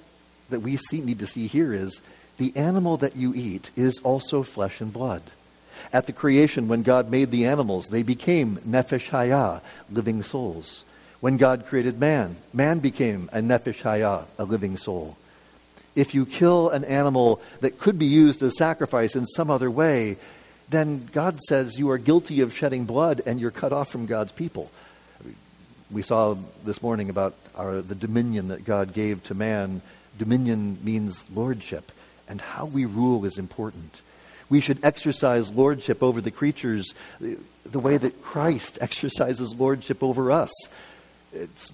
that 0.50 0.60
we 0.60 0.76
see, 0.76 1.00
need 1.00 1.20
to 1.20 1.26
see 1.26 1.46
here 1.46 1.72
is 1.72 2.00
the 2.38 2.56
animal 2.56 2.96
that 2.98 3.16
you 3.16 3.34
eat 3.34 3.70
is 3.76 4.00
also 4.02 4.42
flesh 4.42 4.80
and 4.80 4.92
blood. 4.92 5.22
At 5.92 6.06
the 6.06 6.12
creation, 6.12 6.68
when 6.68 6.82
God 6.82 7.10
made 7.10 7.30
the 7.30 7.46
animals, 7.46 7.86
they 7.86 8.02
became 8.02 8.56
nefesh 8.58 9.10
hayah, 9.10 9.62
living 9.90 10.22
souls. 10.22 10.84
When 11.20 11.36
God 11.36 11.66
created 11.66 11.98
man, 11.98 12.36
man 12.52 12.80
became 12.80 13.30
a 13.32 13.38
nefesh 13.38 13.82
hayah, 13.82 14.26
a 14.38 14.44
living 14.44 14.76
soul 14.76 15.16
if 15.94 16.14
you 16.14 16.26
kill 16.26 16.70
an 16.70 16.84
animal 16.84 17.40
that 17.60 17.78
could 17.78 17.98
be 17.98 18.06
used 18.06 18.42
as 18.42 18.56
sacrifice 18.56 19.16
in 19.16 19.26
some 19.26 19.50
other 19.50 19.70
way, 19.70 20.16
then 20.68 21.08
God 21.12 21.40
says 21.48 21.78
you 21.78 21.90
are 21.90 21.98
guilty 21.98 22.40
of 22.40 22.54
shedding 22.54 22.84
blood 22.84 23.22
and 23.26 23.40
you're 23.40 23.50
cut 23.50 23.72
off 23.72 23.90
from 23.90 24.06
God's 24.06 24.32
people. 24.32 24.70
We 25.90 26.02
saw 26.02 26.36
this 26.64 26.82
morning 26.82 27.10
about 27.10 27.34
our, 27.56 27.80
the 27.80 27.96
dominion 27.96 28.48
that 28.48 28.64
God 28.64 28.94
gave 28.94 29.24
to 29.24 29.34
man. 29.34 29.82
Dominion 30.16 30.78
means 30.84 31.24
lordship, 31.34 31.90
and 32.28 32.40
how 32.40 32.66
we 32.66 32.84
rule 32.84 33.24
is 33.24 33.38
important. 33.38 34.00
We 34.48 34.60
should 34.60 34.84
exercise 34.84 35.52
lordship 35.52 36.02
over 36.02 36.20
the 36.20 36.30
creatures 36.30 36.94
the 37.18 37.80
way 37.80 37.96
that 37.96 38.22
Christ 38.22 38.78
exercises 38.80 39.54
lordship 39.56 40.02
over 40.02 40.30
us. 40.30 40.50
It's 41.32 41.72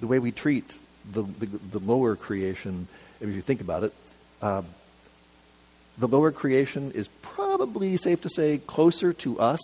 the 0.00 0.06
way 0.06 0.18
we 0.18 0.32
treat 0.32 0.76
the, 1.10 1.22
the, 1.22 1.46
the 1.46 1.78
lower 1.78 2.16
creation 2.16 2.88
if 3.20 3.34
you 3.34 3.40
think 3.40 3.60
about 3.60 3.84
it, 3.84 3.94
uh, 4.42 4.62
the 5.98 6.08
lower 6.08 6.30
creation 6.30 6.92
is 6.92 7.08
probably 7.22 7.96
safe 7.96 8.20
to 8.22 8.28
say 8.28 8.58
closer 8.58 9.12
to 9.14 9.40
us 9.40 9.60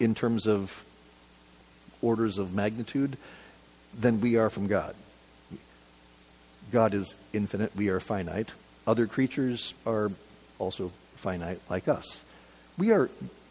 in 0.00 0.14
terms 0.14 0.46
of 0.46 0.84
orders 2.02 2.38
of 2.38 2.52
magnitude 2.52 3.16
than 3.98 4.20
we 4.20 4.36
are 4.36 4.50
from 4.50 4.66
God. 4.66 4.94
God 6.72 6.94
is 6.94 7.14
infinite, 7.32 7.74
we 7.76 7.88
are 7.88 8.00
finite. 8.00 8.50
Other 8.86 9.06
creatures 9.06 9.74
are 9.86 10.10
also 10.58 10.90
finite 11.14 11.60
like 11.70 11.88
us. 11.88 12.24
We 12.76 12.90
are 12.90 13.08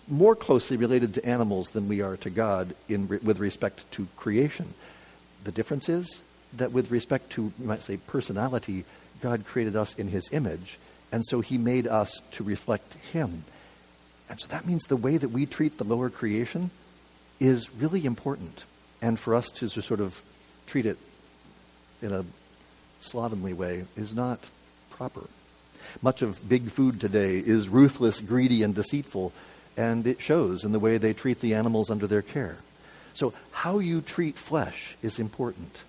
more 0.08 0.36
closely 0.36 0.78
related 0.78 1.14
to 1.14 1.26
animals 1.26 1.70
than 1.70 1.88
we 1.88 2.02
are 2.02 2.18
to 2.18 2.30
God 2.30 2.76
in, 2.90 3.08
with 3.08 3.40
respect 3.40 3.90
to 3.94 4.08
creation. 4.18 4.74
The 5.46 5.52
difference 5.52 5.88
is 5.88 6.22
that 6.54 6.72
with 6.72 6.92
respect 6.92 7.32
to, 7.32 7.52
you 7.58 7.66
might 7.66 7.84
say, 7.84 7.98
personality, 7.98 8.84
God 9.24 9.46
created 9.46 9.78
us 9.78 9.96
in 9.96 10.10
his 10.10 10.28
image, 10.34 10.78
and 11.10 11.24
so 11.26 11.40
he 11.40 11.58
made 11.58 11.88
us 11.88 12.22
to 12.32 12.44
reflect 12.44 12.94
him. 13.14 13.46
And 14.30 14.38
so 14.38 14.48
that 14.50 14.68
means 14.68 14.84
the 14.84 14.98
way 14.98 15.16
that 15.16 15.30
we 15.30 15.46
treat 15.46 15.78
the 15.78 15.86
lower 15.86 16.10
creation 16.10 16.72
is 17.40 17.74
really 17.74 18.06
important. 18.06 18.66
And 19.02 19.18
for 19.18 19.34
us 19.34 19.50
to 19.52 19.70
sort 19.70 20.02
of 20.02 20.22
treat 20.68 20.86
it 20.86 20.98
in 22.02 22.12
a 22.12 22.26
slovenly 23.00 23.54
way 23.54 23.86
is 23.96 24.14
not 24.14 24.40
proper. 24.90 25.30
Much 26.02 26.22
of 26.22 26.50
big 26.50 26.70
food 26.70 27.00
today 27.00 27.38
is 27.38 27.70
ruthless, 27.70 28.20
greedy, 28.20 28.62
and 28.62 28.76
deceitful, 28.76 29.32
and 29.78 30.06
it 30.06 30.20
shows 30.20 30.66
in 30.66 30.74
the 30.74 30.80
way 30.80 30.98
they 30.98 31.14
treat 31.14 31.40
the 31.40 31.54
animals 31.54 31.90
under 31.90 32.08
their 32.08 32.22
care. 32.22 32.58
So, 33.14 33.34
how 33.52 33.80
you 33.80 34.02
treat 34.02 34.36
flesh 34.36 34.98
is 35.02 35.18
important. 35.18 35.84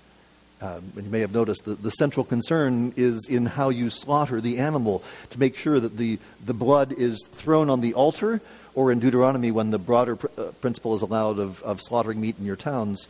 Um, 0.65 0.93
and 0.97 1.05
you 1.05 1.11
may 1.11 1.21
have 1.21 1.35
noticed 1.35 1.67
that 1.67 1.83
the 1.83 1.91
central 1.91 2.25
concern 2.25 2.95
is 2.97 3.27
in 3.29 3.45
how 3.45 3.69
you 3.69 3.91
slaughter 3.91 4.41
the 4.41 4.61
animal 4.61 5.05
to 5.29 5.39
make 5.39 5.59
sure 5.59 5.79
that 5.79 5.99
the, 5.99 6.19
the 6.43 6.55
blood 6.55 6.91
is 6.93 7.23
thrown 7.33 7.69
on 7.69 7.83
the 7.83 7.93
altar, 7.93 8.41
or 8.75 8.91
in 8.91 8.99
Deuteronomy, 8.99 9.51
when 9.51 9.71
the 9.71 9.79
broader 9.79 10.17
pr- 10.17 10.29
uh, 10.39 10.45
principle 10.63 10.97
is 10.97 11.03
allowed 11.03 11.39
of, 11.39 11.63
of 11.65 11.83
slaughtering 11.83 12.19
meat 12.19 12.37
in 12.39 12.47
your 12.47 12.57
towns, 12.57 13.09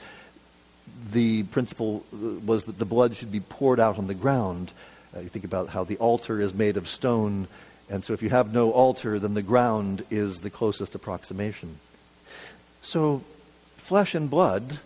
the 1.13 1.45
principle 1.45 2.05
uh, 2.13 2.17
was 2.45 2.65
that 2.65 2.81
the 2.81 2.85
blood 2.85 3.15
should 3.15 3.31
be 3.31 3.39
poured 3.39 3.79
out 3.79 3.99
on 3.99 4.09
the 4.09 4.15
ground. 4.15 4.73
Uh, 5.17 5.21
you 5.21 5.29
think 5.29 5.45
about 5.45 5.69
how 5.69 5.85
the 5.85 5.97
altar 5.99 6.41
is 6.41 6.53
made 6.53 6.77
of 6.77 6.89
stone, 6.89 7.47
and 7.89 8.03
so 8.03 8.15
if 8.15 8.21
you 8.21 8.31
have 8.31 8.53
no 8.53 8.73
altar, 8.73 9.21
then 9.21 9.35
the 9.35 9.43
ground 9.43 10.05
is 10.11 10.41
the 10.41 10.51
closest 10.51 10.97
approximation. 10.97 11.79
So, 12.83 13.23
flesh 13.77 14.17
and 14.17 14.29
blood 14.29 14.81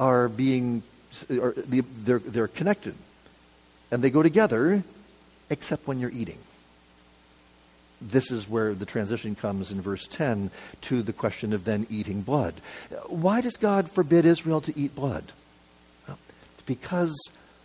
are 0.00 0.30
being 0.30 0.82
they're, 1.28 2.18
they're 2.18 2.48
connected. 2.48 2.94
And 3.90 4.02
they 4.02 4.10
go 4.10 4.22
together, 4.22 4.82
except 5.50 5.86
when 5.86 6.00
you're 6.00 6.10
eating. 6.10 6.38
This 8.00 8.30
is 8.30 8.48
where 8.48 8.74
the 8.74 8.86
transition 8.86 9.34
comes 9.34 9.72
in 9.72 9.80
verse 9.80 10.06
10 10.06 10.50
to 10.82 11.02
the 11.02 11.12
question 11.12 11.52
of 11.52 11.64
then 11.64 11.86
eating 11.90 12.22
blood. 12.22 12.54
Why 13.06 13.40
does 13.40 13.56
God 13.56 13.90
forbid 13.90 14.24
Israel 14.24 14.60
to 14.62 14.78
eat 14.78 14.94
blood? 14.94 15.24
Well, 16.06 16.18
it's 16.52 16.62
because 16.62 17.16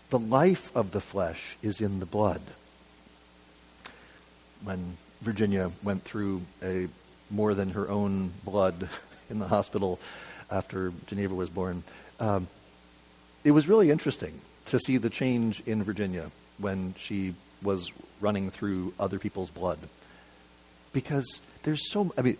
the 0.10 0.20
life 0.20 0.76
of 0.76 0.92
the 0.92 1.02
flesh 1.02 1.58
is 1.62 1.82
in 1.82 2.00
the 2.00 2.06
blood. 2.06 2.42
When 4.64 4.98
Virginia 5.22 5.72
went 5.84 6.04
through 6.04 6.42
a 6.64 6.88
more 7.30 7.54
than 7.54 7.72
her 7.72 7.90
own 7.90 8.32
blood 8.44 8.90
in 9.30 9.40
the 9.40 9.48
hospital 9.48 10.00
after 10.50 10.94
Geneva 11.08 11.36
was 11.36 11.50
born, 11.50 11.84
um, 12.20 12.48
it 13.44 13.52
was 13.52 13.68
really 13.68 13.92
interesting 13.92 14.40
to 14.66 14.80
see 14.80 14.98
the 14.98 15.10
change 15.10 15.62
in 15.66 15.84
Virginia 15.84 16.32
when 16.58 16.94
she 16.98 17.34
was 17.62 17.92
running 18.22 18.50
through 18.50 18.94
other 19.00 19.20
people's 19.20 19.50
blood. 19.50 19.80
Because 20.94 21.42
there's 21.64 21.92
so, 21.92 22.14
I 22.18 22.22
mean, 22.22 22.38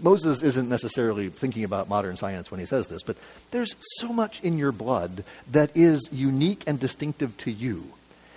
Moses 0.00 0.42
isn't 0.42 0.68
necessarily 0.68 1.28
thinking 1.28 1.64
about 1.64 1.88
modern 1.88 2.16
science 2.16 2.50
when 2.50 2.60
he 2.60 2.66
says 2.66 2.88
this, 2.88 3.02
but 3.02 3.16
there's 3.52 3.74
so 3.98 4.12
much 4.12 4.42
in 4.42 4.58
your 4.58 4.72
blood 4.72 5.24
that 5.52 5.70
is 5.76 6.08
unique 6.10 6.64
and 6.66 6.80
distinctive 6.80 7.36
to 7.38 7.50
you. 7.50 7.84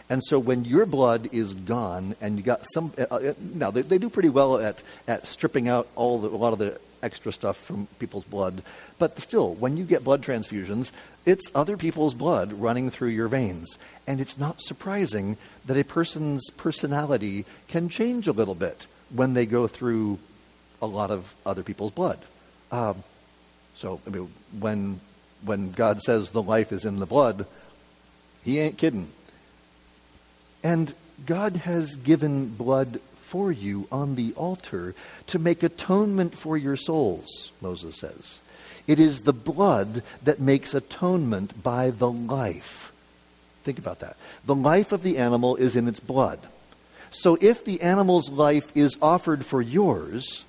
And 0.10 0.24
so 0.24 0.40
when 0.40 0.64
your 0.64 0.86
blood 0.86 1.30
is 1.34 1.54
gone 1.54 2.16
and 2.22 2.38
you 2.38 2.44
got 2.44 2.66
some, 2.74 2.94
uh, 2.98 3.04
uh, 3.12 3.34
now 3.56 3.72
they, 3.72 3.82
they 3.82 3.98
do 3.98 4.10
pretty 4.10 4.30
well 4.30 4.58
at, 4.58 4.82
at 5.08 5.28
stripping 5.28 5.68
out 5.68 5.88
all 5.96 6.20
the, 6.20 6.30
a 6.30 6.38
lot 6.38 6.54
of 6.54 6.60
the 6.60 6.80
extra 7.02 7.32
stuff 7.32 7.58
from 7.58 7.88
people's 8.00 8.24
blood. 8.24 8.64
But 8.98 9.20
still, 9.20 9.54
when 9.56 9.78
you 9.78 9.86
get 9.86 10.04
blood 10.04 10.22
transfusions, 10.22 10.92
it's 11.26 11.52
other 11.54 11.78
people's 11.78 12.14
blood 12.14 12.54
running 12.54 12.90
through 12.90 13.10
your 13.10 13.28
veins. 13.28 13.78
And 14.06 14.22
it's 14.22 14.38
not 14.38 14.62
surprising 14.62 15.38
that 15.66 15.78
a 15.78 15.84
person's 15.84 16.50
personality 16.52 17.46
can 17.68 17.90
change 17.90 18.28
a 18.28 18.32
little 18.32 18.56
bit 18.56 18.88
when 19.10 19.34
they 19.34 19.46
go 19.46 19.68
through 19.68 20.20
a 20.82 20.88
lot 20.88 21.12
of 21.12 21.34
other 21.46 21.64
people's 21.64 21.92
blood. 21.92 22.20
Um, 22.72 23.04
so, 23.76 24.02
I 24.06 24.10
mean, 24.10 24.30
when, 24.60 25.00
when 25.44 25.72
God 25.72 26.02
says 26.02 26.32
the 26.32 26.42
life 26.42 26.72
is 26.72 26.86
in 26.86 27.00
the 27.00 27.06
blood, 27.06 27.46
he 28.44 28.60
ain't 28.60 28.78
kidding. 28.78 29.10
And 30.64 30.94
God 31.26 31.58
has 31.58 31.96
given 31.96 32.48
blood 32.48 33.00
for 33.28 33.52
you 33.52 33.88
on 33.92 34.16
the 34.16 34.34
altar 34.34 34.96
to 35.28 35.38
make 35.38 35.62
atonement 35.62 36.34
for 36.34 36.56
your 36.56 36.78
souls, 36.78 37.52
Moses 37.62 38.00
says. 38.00 38.40
It 38.88 39.00
is 39.00 39.22
the 39.22 39.34
blood 39.34 40.02
that 40.24 40.40
makes 40.40 40.74
atonement 40.74 41.62
by 41.62 41.90
the 41.90 42.10
life. 42.10 42.94
Think 43.63 43.80
about 43.80 44.00
that. 44.00 44.16
The 44.46 44.56
life 44.56 44.94
of 44.94 45.04
the 45.04 45.18
animal 45.18 45.58
is 45.58 45.76
in 45.76 45.90
its 45.90 46.00
blood. 46.00 46.40
So 47.10 47.38
if 47.42 47.66
the 47.66 47.82
animal's 47.82 48.32
life 48.32 48.72
is 48.76 48.98
offered 49.02 49.46
for 49.46 49.62
yours, 49.62 50.46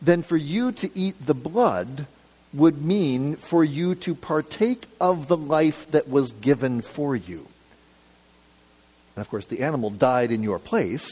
then 0.00 0.22
for 0.22 0.38
you 0.38 0.72
to 0.72 0.90
eat 0.96 1.26
the 1.26 1.34
blood 1.34 2.06
would 2.54 2.82
mean 2.82 3.36
for 3.36 3.62
you 3.62 3.94
to 3.96 4.14
partake 4.14 4.86
of 4.98 5.28
the 5.28 5.36
life 5.36 5.90
that 5.90 6.08
was 6.08 6.32
given 6.32 6.80
for 6.80 7.14
you. 7.14 7.46
And 9.14 9.20
of 9.20 9.28
course, 9.28 9.46
the 9.46 9.60
animal 9.60 9.90
died 9.90 10.32
in 10.32 10.42
your 10.42 10.58
place. 10.58 11.10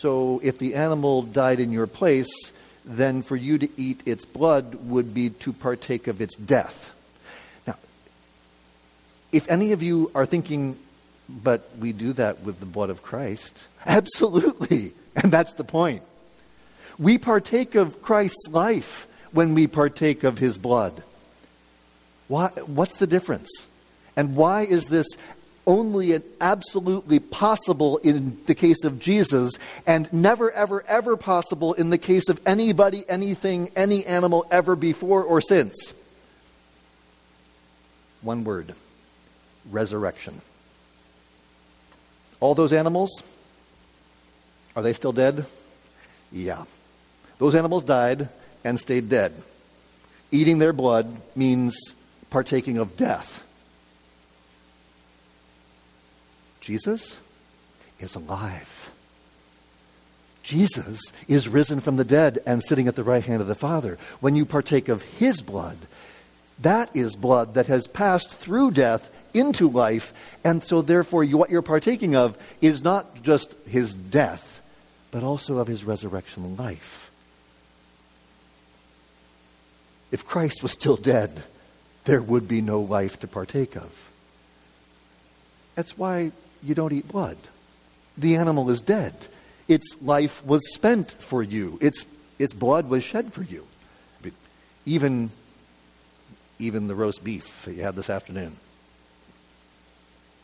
So 0.00 0.40
if 0.44 0.58
the 0.58 0.76
animal 0.76 1.22
died 1.22 1.58
in 1.58 1.72
your 1.72 1.88
place, 1.88 2.30
then 2.84 3.22
for 3.22 3.34
you 3.34 3.58
to 3.58 3.68
eat 3.76 4.00
its 4.06 4.24
blood 4.24 4.76
would 4.84 5.12
be 5.12 5.30
to 5.30 5.52
partake 5.52 6.06
of 6.06 6.20
its 6.20 6.36
death. 6.36 6.94
Now, 7.66 7.74
if 9.32 9.50
any 9.50 9.72
of 9.72 9.82
you 9.82 10.12
are 10.14 10.24
thinking, 10.24 10.78
but 11.28 11.68
we 11.80 11.90
do 11.90 12.12
that 12.12 12.42
with 12.42 12.60
the 12.60 12.66
blood 12.66 12.90
of 12.90 13.02
Christ, 13.02 13.64
absolutely. 13.86 14.92
And 15.16 15.32
that's 15.32 15.54
the 15.54 15.64
point. 15.64 16.02
We 16.96 17.18
partake 17.18 17.74
of 17.74 18.00
Christ's 18.00 18.46
life 18.50 19.08
when 19.32 19.54
we 19.54 19.66
partake 19.66 20.22
of 20.22 20.38
his 20.38 20.58
blood. 20.58 21.02
Why, 22.28 22.50
what's 22.66 22.98
the 22.98 23.06
difference? 23.08 23.48
And 24.16 24.36
why 24.36 24.62
is 24.62 24.84
this 24.84 25.08
only 25.68 26.14
and 26.14 26.24
absolutely 26.40 27.18
possible 27.20 27.98
in 27.98 28.38
the 28.46 28.54
case 28.54 28.82
of 28.84 28.98
Jesus, 28.98 29.52
and 29.86 30.10
never, 30.12 30.50
ever, 30.50 30.82
ever 30.88 31.16
possible 31.16 31.74
in 31.74 31.90
the 31.90 31.98
case 31.98 32.30
of 32.30 32.40
anybody, 32.46 33.04
anything, 33.08 33.70
any 33.76 34.04
animal 34.06 34.46
ever 34.50 34.74
before 34.74 35.22
or 35.22 35.40
since. 35.40 35.92
One 38.22 38.42
word 38.42 38.74
resurrection. 39.70 40.40
All 42.40 42.54
those 42.54 42.72
animals, 42.72 43.22
are 44.74 44.82
they 44.82 44.94
still 44.94 45.12
dead? 45.12 45.44
Yeah. 46.32 46.64
Those 47.38 47.54
animals 47.54 47.84
died 47.84 48.28
and 48.64 48.80
stayed 48.80 49.08
dead. 49.08 49.34
Eating 50.30 50.58
their 50.58 50.72
blood 50.72 51.14
means 51.36 51.76
partaking 52.30 52.78
of 52.78 52.96
death. 52.96 53.47
Jesus 56.60 57.18
is 57.98 58.14
alive. 58.14 58.92
Jesus 60.42 61.00
is 61.26 61.48
risen 61.48 61.80
from 61.80 61.96
the 61.96 62.04
dead 62.04 62.38
and 62.46 62.62
sitting 62.62 62.88
at 62.88 62.96
the 62.96 63.04
right 63.04 63.24
hand 63.24 63.42
of 63.42 63.48
the 63.48 63.54
Father. 63.54 63.98
When 64.20 64.34
you 64.34 64.46
partake 64.46 64.88
of 64.88 65.02
his 65.02 65.42
blood, 65.42 65.76
that 66.60 66.94
is 66.96 67.14
blood 67.14 67.54
that 67.54 67.66
has 67.66 67.86
passed 67.86 68.32
through 68.32 68.70
death 68.72 69.10
into 69.34 69.68
life, 69.68 70.12
and 70.44 70.64
so 70.64 70.80
therefore 70.80 71.22
you, 71.22 71.36
what 71.36 71.50
you're 71.50 71.62
partaking 71.62 72.16
of 72.16 72.38
is 72.60 72.82
not 72.82 73.22
just 73.22 73.54
his 73.66 73.94
death, 73.94 74.62
but 75.10 75.22
also 75.22 75.58
of 75.58 75.66
his 75.66 75.84
resurrection 75.84 76.56
life. 76.56 77.10
If 80.10 80.26
Christ 80.26 80.62
was 80.62 80.72
still 80.72 80.96
dead, 80.96 81.42
there 82.04 82.22
would 82.22 82.48
be 82.48 82.62
no 82.62 82.80
life 82.80 83.20
to 83.20 83.28
partake 83.28 83.76
of. 83.76 84.10
That's 85.74 85.98
why 85.98 86.32
you 86.62 86.74
don't 86.74 86.92
eat 86.92 87.08
blood. 87.08 87.36
The 88.16 88.36
animal 88.36 88.70
is 88.70 88.80
dead. 88.80 89.14
Its 89.68 89.96
life 90.02 90.44
was 90.44 90.74
spent 90.74 91.12
for 91.12 91.42
you. 91.42 91.78
Its, 91.80 92.06
its 92.38 92.52
blood 92.52 92.88
was 92.88 93.04
shed 93.04 93.32
for 93.32 93.42
you. 93.42 93.66
even, 94.86 95.30
even 96.58 96.88
the 96.88 96.94
roast 96.94 97.22
beef 97.22 97.64
that 97.64 97.74
you 97.74 97.82
had 97.82 97.94
this 97.94 98.10
afternoon. 98.10 98.56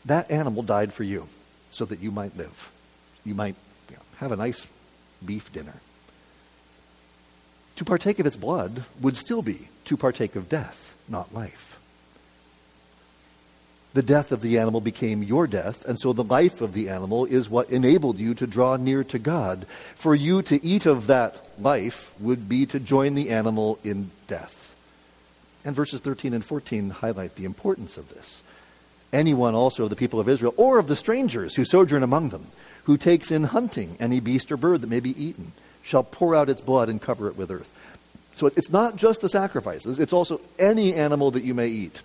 That 0.05 0.29
animal 0.29 0.61
died 0.61 0.93
for 0.93 1.03
you 1.03 1.27
so 1.71 1.85
that 1.85 1.99
you 1.99 2.11
might 2.11 2.37
live. 2.37 2.71
You 3.25 3.33
might 3.33 3.55
you 3.89 3.95
know, 3.95 4.03
have 4.17 4.31
a 4.31 4.35
nice 4.35 4.67
beef 5.25 5.51
dinner. 5.51 5.73
To 7.77 7.85
partake 7.85 8.19
of 8.19 8.25
its 8.25 8.37
blood 8.37 8.85
would 9.01 9.17
still 9.17 9.41
be 9.41 9.67
to 9.85 9.97
partake 9.97 10.35
of 10.35 10.47
death, 10.47 10.95
not 11.09 11.33
life 11.33 11.79
the 13.95 14.03
death 14.03 14.33
of 14.33 14.41
the 14.41 14.59
animal 14.59 14.81
became 14.81 15.23
your 15.23 15.47
death, 15.47 15.85
and 15.85 15.97
so 15.97 16.11
the 16.11 16.21
life 16.21 16.59
of 16.59 16.73
the 16.73 16.89
animal 16.89 17.23
is 17.23 17.49
what 17.49 17.69
enabled 17.69 18.19
you 18.19 18.33
to 18.33 18.45
draw 18.45 18.75
near 18.75 19.05
to 19.05 19.17
God. 19.17 19.65
For 19.95 20.13
you 20.13 20.41
to 20.43 20.63
eat 20.63 20.85
of 20.85 21.07
that 21.07 21.41
life 21.57 22.13
would 22.19 22.49
be 22.49 22.65
to 22.65 22.79
join 22.81 23.15
the 23.15 23.29
animal 23.29 23.79
in 23.85 24.11
death. 24.27 24.75
And 25.63 25.73
verses 25.73 26.01
13 26.01 26.33
and 26.33 26.43
14 26.43 26.89
highlight 26.89 27.35
the 27.35 27.45
importance 27.45 27.95
of 27.95 28.09
this. 28.09 28.43
Anyone 29.13 29.55
also 29.55 29.85
of 29.85 29.89
the 29.89 29.95
people 29.95 30.19
of 30.19 30.27
Israel, 30.27 30.53
or 30.57 30.77
of 30.77 30.87
the 30.87 30.97
strangers 30.97 31.55
who 31.55 31.63
sojourn 31.63 32.03
among 32.03 32.29
them, 32.29 32.47
who 32.83 32.97
takes 32.97 33.31
in 33.31 33.45
hunting 33.45 33.95
any 34.01 34.19
beast 34.19 34.51
or 34.51 34.57
bird 34.57 34.81
that 34.81 34.89
may 34.89 34.99
be 34.99 35.23
eaten, 35.23 35.53
shall 35.81 36.03
pour 36.03 36.35
out 36.35 36.49
its 36.49 36.59
blood 36.59 36.89
and 36.89 37.01
cover 37.01 37.29
it 37.29 37.37
with 37.37 37.49
earth. 37.49 37.69
So 38.35 38.47
it's 38.47 38.69
not 38.69 38.97
just 38.97 39.21
the 39.21 39.29
sacrifices, 39.29 39.99
it's 39.99 40.11
also 40.11 40.41
any 40.59 40.93
animal 40.93 41.31
that 41.31 41.45
you 41.45 41.53
may 41.53 41.69
eat. 41.69 42.01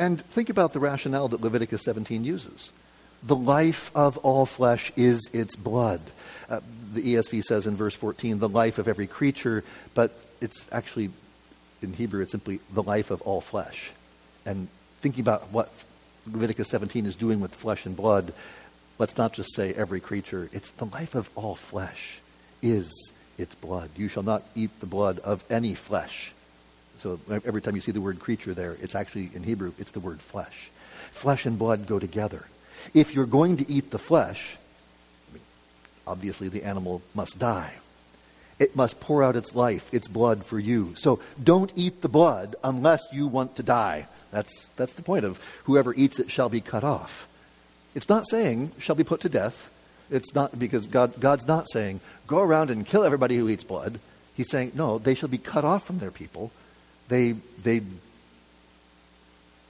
And 0.00 0.18
think 0.18 0.48
about 0.48 0.72
the 0.72 0.80
rationale 0.80 1.28
that 1.28 1.42
Leviticus 1.42 1.82
17 1.84 2.24
uses. 2.24 2.72
The 3.22 3.36
life 3.36 3.90
of 3.94 4.16
all 4.18 4.46
flesh 4.46 4.90
is 4.96 5.20
its 5.34 5.54
blood. 5.56 6.00
Uh, 6.48 6.60
the 6.94 7.14
ESV 7.14 7.42
says 7.42 7.66
in 7.66 7.76
verse 7.76 7.94
14, 7.94 8.38
the 8.38 8.48
life 8.48 8.78
of 8.78 8.88
every 8.88 9.06
creature, 9.06 9.62
but 9.94 10.18
it's 10.40 10.66
actually 10.72 11.10
in 11.82 11.92
Hebrew, 11.92 12.22
it's 12.22 12.32
simply 12.32 12.60
the 12.72 12.82
life 12.82 13.10
of 13.10 13.20
all 13.22 13.42
flesh. 13.42 13.90
And 14.46 14.68
thinking 15.02 15.20
about 15.20 15.52
what 15.52 15.70
Leviticus 16.26 16.68
17 16.68 17.04
is 17.04 17.14
doing 17.14 17.40
with 17.40 17.54
flesh 17.54 17.84
and 17.84 17.94
blood, 17.94 18.32
let's 18.98 19.18
not 19.18 19.34
just 19.34 19.54
say 19.54 19.74
every 19.74 20.00
creature. 20.00 20.48
It's 20.54 20.70
the 20.70 20.86
life 20.86 21.14
of 21.14 21.28
all 21.34 21.54
flesh 21.54 22.22
is 22.62 22.90
its 23.36 23.54
blood. 23.54 23.90
You 23.96 24.08
shall 24.08 24.22
not 24.22 24.44
eat 24.54 24.70
the 24.80 24.86
blood 24.86 25.18
of 25.18 25.44
any 25.50 25.74
flesh. 25.74 26.32
So 27.00 27.18
every 27.30 27.62
time 27.62 27.74
you 27.74 27.80
see 27.80 27.92
the 27.92 28.00
word 28.00 28.20
creature 28.20 28.52
there, 28.52 28.76
it's 28.82 28.94
actually 28.94 29.30
in 29.34 29.42
Hebrew, 29.42 29.72
it's 29.78 29.92
the 29.92 30.00
word 30.00 30.20
flesh. 30.20 30.70
Flesh 31.10 31.46
and 31.46 31.58
blood 31.58 31.86
go 31.86 31.98
together. 31.98 32.44
If 32.92 33.14
you're 33.14 33.26
going 33.26 33.56
to 33.56 33.70
eat 33.70 33.90
the 33.90 33.98
flesh, 33.98 34.56
obviously 36.06 36.48
the 36.48 36.64
animal 36.64 37.00
must 37.14 37.38
die. 37.38 37.74
It 38.58 38.76
must 38.76 39.00
pour 39.00 39.22
out 39.22 39.36
its 39.36 39.54
life, 39.54 39.92
its 39.94 40.08
blood 40.08 40.44
for 40.44 40.58
you. 40.58 40.94
So 40.94 41.20
don't 41.42 41.72
eat 41.74 42.02
the 42.02 42.08
blood 42.10 42.56
unless 42.62 43.00
you 43.10 43.26
want 43.26 43.56
to 43.56 43.62
die. 43.62 44.06
That's, 44.30 44.66
that's 44.76 44.92
the 44.92 45.02
point 45.02 45.24
of 45.24 45.42
whoever 45.64 45.94
eats 45.94 46.20
it 46.20 46.30
shall 46.30 46.50
be 46.50 46.60
cut 46.60 46.84
off. 46.84 47.26
It's 47.94 48.10
not 48.10 48.28
saying 48.28 48.72
shall 48.78 48.94
be 48.94 49.04
put 49.04 49.22
to 49.22 49.30
death. 49.30 49.70
It's 50.10 50.34
not 50.34 50.58
because 50.58 50.86
God, 50.86 51.18
God's 51.18 51.46
not 51.46 51.70
saying 51.70 52.00
go 52.26 52.40
around 52.40 52.68
and 52.68 52.86
kill 52.86 53.04
everybody 53.04 53.36
who 53.36 53.48
eats 53.48 53.64
blood. 53.64 53.98
He's 54.36 54.50
saying 54.50 54.72
no, 54.74 54.98
they 54.98 55.14
shall 55.14 55.30
be 55.30 55.38
cut 55.38 55.64
off 55.64 55.86
from 55.86 55.98
their 55.98 56.10
people. 56.10 56.52
They 57.10 57.32
they 57.62 57.82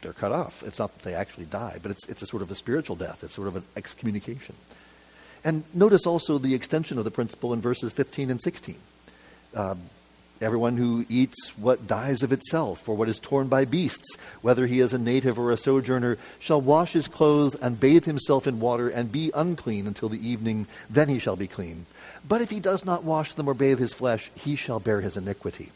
they're 0.02 0.12
cut 0.12 0.30
off. 0.30 0.62
It's 0.62 0.78
not 0.78 0.94
that 0.94 1.02
they 1.02 1.14
actually 1.14 1.46
die, 1.46 1.80
but 1.82 1.90
it's 1.90 2.08
it's 2.08 2.22
a 2.22 2.26
sort 2.26 2.42
of 2.42 2.50
a 2.52 2.54
spiritual 2.54 2.94
death. 2.94 3.24
It's 3.24 3.34
sort 3.34 3.48
of 3.48 3.56
an 3.56 3.64
excommunication. 3.76 4.54
And 5.42 5.64
notice 5.74 6.06
also 6.06 6.38
the 6.38 6.54
extension 6.54 6.98
of 6.98 7.04
the 7.04 7.10
principle 7.10 7.52
in 7.52 7.60
verses 7.60 7.92
15 7.92 8.30
and 8.30 8.40
16. 8.40 8.76
Uh, 9.54 9.74
Everyone 10.40 10.78
who 10.78 11.04
eats 11.10 11.58
what 11.58 11.86
dies 11.86 12.22
of 12.22 12.32
itself, 12.32 12.88
or 12.88 12.96
what 12.96 13.10
is 13.10 13.18
torn 13.18 13.48
by 13.48 13.66
beasts, 13.66 14.16
whether 14.40 14.66
he 14.66 14.80
is 14.80 14.94
a 14.94 14.98
native 14.98 15.38
or 15.38 15.50
a 15.50 15.56
sojourner, 15.58 16.16
shall 16.38 16.62
wash 16.62 16.94
his 16.94 17.08
clothes 17.08 17.54
and 17.56 17.78
bathe 17.78 18.06
himself 18.06 18.46
in 18.46 18.58
water 18.58 18.88
and 18.88 19.12
be 19.12 19.30
unclean 19.34 19.86
until 19.86 20.08
the 20.08 20.26
evening, 20.26 20.66
then 20.88 21.10
he 21.10 21.18
shall 21.18 21.36
be 21.36 21.46
clean. 21.46 21.84
But 22.26 22.40
if 22.40 22.48
he 22.48 22.58
does 22.58 22.86
not 22.86 23.04
wash 23.04 23.34
them 23.34 23.48
or 23.48 23.54
bathe 23.54 23.78
his 23.78 23.92
flesh, 23.92 24.30
he 24.34 24.56
shall 24.56 24.80
bear 24.80 25.02
his 25.02 25.18
iniquity. 25.18 25.72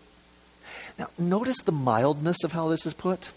Now, 0.98 1.08
notice 1.18 1.60
the 1.62 1.72
mildness 1.72 2.44
of 2.44 2.52
how 2.52 2.68
this 2.68 2.86
is 2.86 2.94
put. 2.94 3.30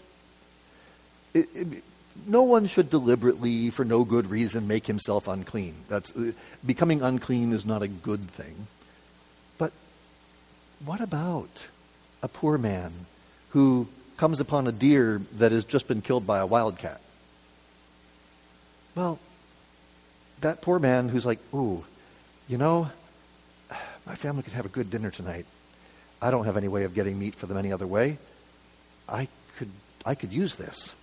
It, 1.34 1.48
it, 1.54 1.84
no 2.26 2.42
one 2.42 2.66
should 2.66 2.90
deliberately, 2.90 3.70
for 3.70 3.84
no 3.84 4.04
good 4.04 4.30
reason, 4.30 4.66
make 4.66 4.86
himself 4.86 5.28
unclean. 5.28 5.74
That's, 5.88 6.14
uh, 6.16 6.32
becoming 6.64 7.02
unclean 7.02 7.52
is 7.52 7.66
not 7.66 7.82
a 7.82 7.88
good 7.88 8.30
thing. 8.30 8.66
But 9.56 9.72
what 10.84 11.00
about 11.00 11.66
a 12.22 12.28
poor 12.28 12.58
man 12.58 12.92
who 13.50 13.88
comes 14.16 14.40
upon 14.40 14.66
a 14.66 14.72
deer 14.72 15.22
that 15.38 15.52
has 15.52 15.64
just 15.64 15.88
been 15.88 16.02
killed 16.02 16.26
by 16.26 16.38
a 16.38 16.46
wildcat? 16.46 17.00
Well, 18.94 19.18
that 20.40 20.60
poor 20.60 20.78
man 20.78 21.08
who's 21.08 21.26
like, 21.26 21.38
ooh, 21.54 21.84
you 22.48 22.58
know, 22.58 22.90
my 24.06 24.14
family 24.14 24.42
could 24.42 24.54
have 24.54 24.66
a 24.66 24.70
good 24.70 24.90
dinner 24.90 25.10
tonight. 25.10 25.46
I 26.20 26.30
don't 26.30 26.44
have 26.44 26.56
any 26.56 26.68
way 26.68 26.84
of 26.84 26.94
getting 26.94 27.18
meat 27.18 27.34
for 27.34 27.46
them 27.46 27.56
any 27.56 27.72
other 27.72 27.86
way. 27.86 28.18
I 29.08 29.28
could, 29.56 29.70
I 30.04 30.14
could 30.14 30.32
use 30.32 30.56
this. 30.56 30.94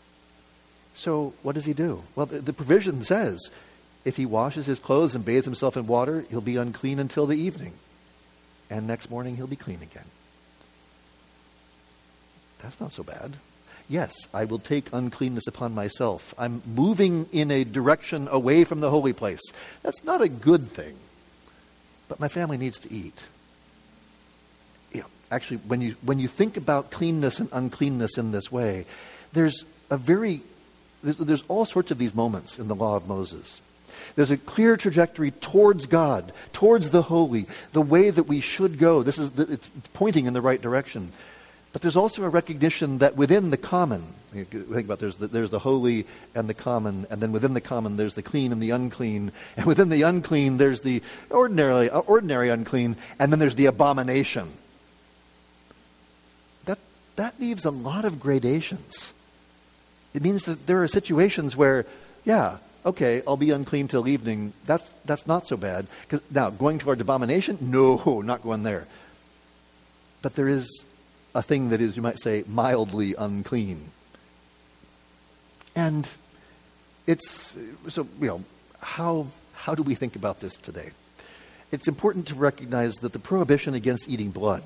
So 0.93 1.33
what 1.41 1.55
does 1.55 1.65
he 1.65 1.73
do? 1.73 2.03
Well, 2.15 2.25
the, 2.25 2.39
the 2.39 2.53
provision 2.53 3.03
says 3.03 3.39
if 4.03 4.17
he 4.17 4.25
washes 4.25 4.65
his 4.65 4.79
clothes 4.79 5.15
and 5.15 5.25
bathes 5.25 5.45
himself 5.45 5.77
in 5.77 5.87
water, 5.87 6.25
he'll 6.29 6.41
be 6.41 6.57
unclean 6.57 6.99
until 6.99 7.25
the 7.25 7.37
evening 7.37 7.73
and 8.69 8.87
next 8.87 9.09
morning 9.09 9.35
he'll 9.35 9.47
be 9.47 9.55
clean 9.55 9.81
again. 9.81 10.05
That's 12.59 12.79
not 12.79 12.93
so 12.93 13.03
bad. 13.03 13.35
Yes, 13.87 14.13
I 14.33 14.45
will 14.45 14.59
take 14.59 14.91
uncleanness 14.91 15.47
upon 15.47 15.75
myself. 15.75 16.33
I'm 16.37 16.63
moving 16.65 17.27
in 17.31 17.51
a 17.51 17.63
direction 17.63 18.27
away 18.31 18.63
from 18.63 18.79
the 18.79 18.89
holy 18.89 19.13
place. 19.13 19.41
That's 19.83 20.03
not 20.03 20.21
a 20.21 20.29
good 20.29 20.67
thing. 20.69 20.95
But 22.07 22.19
my 22.19 22.27
family 22.27 22.57
needs 22.57 22.79
to 22.79 22.91
eat. 22.91 23.25
Actually, 25.31 25.57
when 25.67 25.81
you, 25.81 25.95
when 26.03 26.19
you 26.19 26.27
think 26.27 26.57
about 26.57 26.91
cleanness 26.91 27.39
and 27.39 27.49
uncleanness 27.51 28.17
in 28.17 28.31
this 28.31 28.51
way, 28.51 28.85
there's 29.33 29.65
a 29.89 29.97
very, 29.97 30.41
there's 31.03 31.43
all 31.47 31.65
sorts 31.65 31.91
of 31.91 31.97
these 31.97 32.13
moments 32.13 32.59
in 32.59 32.67
the 32.67 32.75
law 32.75 32.95
of 32.95 33.07
Moses. 33.07 33.61
There's 34.15 34.31
a 34.31 34.37
clear 34.37 34.77
trajectory 34.77 35.31
towards 35.31 35.87
God, 35.87 36.31
towards 36.53 36.91
the 36.91 37.01
holy, 37.01 37.47
the 37.73 37.81
way 37.81 38.09
that 38.09 38.23
we 38.23 38.39
should 38.39 38.77
go. 38.77 39.03
This 39.03 39.17
is 39.17 39.31
the, 39.31 39.51
it's 39.51 39.67
pointing 39.93 40.25
in 40.25 40.33
the 40.33 40.41
right 40.41 40.61
direction. 40.61 41.11
But 41.73 41.81
there's 41.81 41.97
also 41.97 42.23
a 42.23 42.29
recognition 42.29 42.99
that 42.99 43.17
within 43.17 43.49
the 43.49 43.57
common, 43.57 44.13
think 44.31 44.85
about 44.85 44.99
there's 44.99 45.17
the, 45.17 45.27
there's 45.27 45.51
the 45.51 45.59
holy 45.59 46.05
and 46.33 46.47
the 46.47 46.53
common, 46.53 47.05
and 47.09 47.21
then 47.21 47.33
within 47.33 47.53
the 47.53 47.61
common 47.61 47.97
there's 47.97 48.13
the 48.13 48.21
clean 48.21 48.53
and 48.53 48.61
the 48.61 48.69
unclean, 48.69 49.33
and 49.57 49.65
within 49.65 49.89
the 49.89 50.03
unclean 50.03 50.55
there's 50.55 50.81
the 50.81 51.01
ordinary, 51.29 51.89
uh, 51.89 51.99
ordinary 51.99 52.49
unclean, 52.49 52.95
and 53.19 53.31
then 53.31 53.39
there's 53.39 53.55
the 53.55 53.65
abomination. 53.65 54.49
That, 57.15 57.39
leaves 57.39 57.65
a 57.65 57.71
lot 57.71 58.05
of 58.05 58.19
gradations. 58.19 59.13
It 60.13 60.21
means 60.21 60.43
that 60.43 60.67
there 60.67 60.83
are 60.83 60.87
situations 60.87 61.55
where, 61.55 61.85
yeah, 62.23 62.57
okay, 62.85 63.21
I'll 63.27 63.37
be 63.37 63.51
unclean 63.51 63.87
till 63.87 64.07
evening. 64.07 64.53
That's, 64.65 64.89
that's 65.05 65.27
not 65.27 65.47
so 65.47 65.57
bad. 65.57 65.87
Now, 66.29 66.49
going 66.49 66.79
towards 66.79 67.01
abomination? 67.01 67.57
No, 67.61 68.21
not 68.21 68.41
going 68.41 68.63
there. 68.63 68.87
But 70.21 70.35
there 70.35 70.47
is 70.47 70.83
a 71.33 71.41
thing 71.41 71.69
that 71.69 71.81
is, 71.81 71.95
you 71.95 72.01
might 72.01 72.19
say, 72.19 72.43
mildly 72.47 73.15
unclean. 73.17 73.91
And 75.75 76.09
it's, 77.05 77.53
so, 77.89 78.07
you 78.21 78.27
know, 78.27 78.43
how, 78.81 79.27
how 79.53 79.75
do 79.75 79.83
we 79.83 79.95
think 79.95 80.15
about 80.15 80.39
this 80.39 80.55
today? 80.55 80.91
It's 81.71 81.87
important 81.87 82.27
to 82.27 82.35
recognize 82.35 82.93
that 82.95 83.11
the 83.11 83.19
prohibition 83.19 83.73
against 83.73 84.07
eating 84.07 84.31
blood 84.31 84.63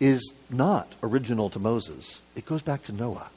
is 0.00 0.32
not 0.50 0.92
original 1.02 1.50
to 1.50 1.58
Moses. 1.58 2.20
It 2.36 2.46
goes 2.46 2.62
back 2.62 2.82
to 2.84 2.92
Noah. 2.92 3.28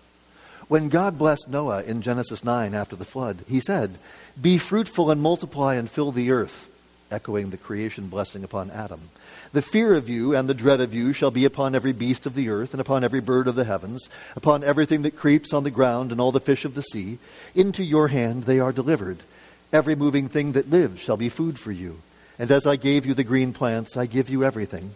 When 0.68 0.90
God 0.90 1.18
blessed 1.18 1.48
Noah 1.48 1.84
in 1.84 2.02
Genesis 2.02 2.44
9 2.44 2.74
after 2.74 2.96
the 2.96 3.06
flood, 3.06 3.46
he 3.48 3.62
said, 3.62 3.98
Be 4.40 4.58
fruitful 4.58 5.10
and 5.10 5.22
multiply 5.22 5.76
and 5.76 5.90
fill 5.90 6.12
the 6.12 6.32
earth, 6.32 6.70
echoing 7.10 7.52
the 7.52 7.58
creation 7.58 8.08
blessing 8.08 8.44
upon 8.44 8.70
Adam. 8.72 9.00
The 9.54 9.62
fear 9.62 9.96
of 9.96 10.10
you 10.10 10.36
and 10.36 10.50
the 10.50 10.54
dread 10.54 10.82
of 10.82 10.94
you 10.94 11.14
shall 11.14 11.32
be 11.32 11.46
upon 11.46 11.74
every 11.74 11.94
beast 11.94 12.26
of 12.26 12.36
the 12.36 12.50
earth, 12.50 12.74
and 12.74 12.82
upon 12.82 13.06
every 13.06 13.22
bird 13.22 13.48
of 13.48 13.56
the 13.56 13.64
heavens, 13.64 14.10
upon 14.36 14.62
everything 14.64 15.04
that 15.04 15.16
creeps 15.16 15.54
on 15.54 15.64
the 15.64 15.72
ground, 15.72 16.12
and 16.12 16.20
all 16.20 16.34
the 16.34 16.42
fish 16.42 16.66
of 16.66 16.76
the 16.76 16.82
sea. 16.82 17.18
Into 17.56 17.84
your 17.84 18.10
hand 18.10 18.44
they 18.44 18.60
are 18.60 18.74
delivered. 18.74 19.20
Every 19.72 19.96
moving 19.96 20.28
thing 20.28 20.52
that 20.52 20.70
lives 20.70 21.00
shall 21.00 21.18
be 21.18 21.30
food 21.30 21.58
for 21.58 21.72
you. 21.72 22.00
And 22.38 22.52
as 22.52 22.68
I 22.68 22.76
gave 22.76 23.06
you 23.06 23.14
the 23.14 23.24
green 23.24 23.54
plants, 23.54 23.96
I 23.96 24.06
give 24.06 24.30
you 24.30 24.44
everything. 24.44 24.96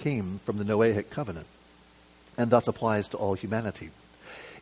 came 0.00 0.40
from 0.44 0.58
the 0.58 0.64
Noahic 0.64 1.10
covenant, 1.10 1.46
and 2.36 2.50
thus 2.50 2.66
applies 2.66 3.08
to 3.08 3.16
all 3.16 3.34
humanity. 3.34 3.90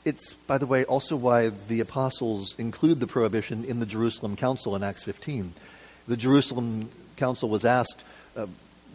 It's, 0.05 0.35
by 0.35 0.59
the 0.59 0.67
way, 0.67 0.85
also 0.85 1.17
why 1.17 1.49
the 1.49 1.81
apostles 1.81 2.55
include 2.59 3.01
the 3.01 3.07
prohibition 3.07 3.65
in 3.65 3.81
the 3.81 3.87
Jerusalem 3.87 4.37
Council 4.37 4.77
in 4.77 4.83
Acts 4.83 5.05
15. 5.05 5.53
The 6.07 6.17
Jerusalem 6.17 6.91
Council 7.17 7.49
was 7.49 7.65
asked 7.65 8.05
uh, 8.37 8.47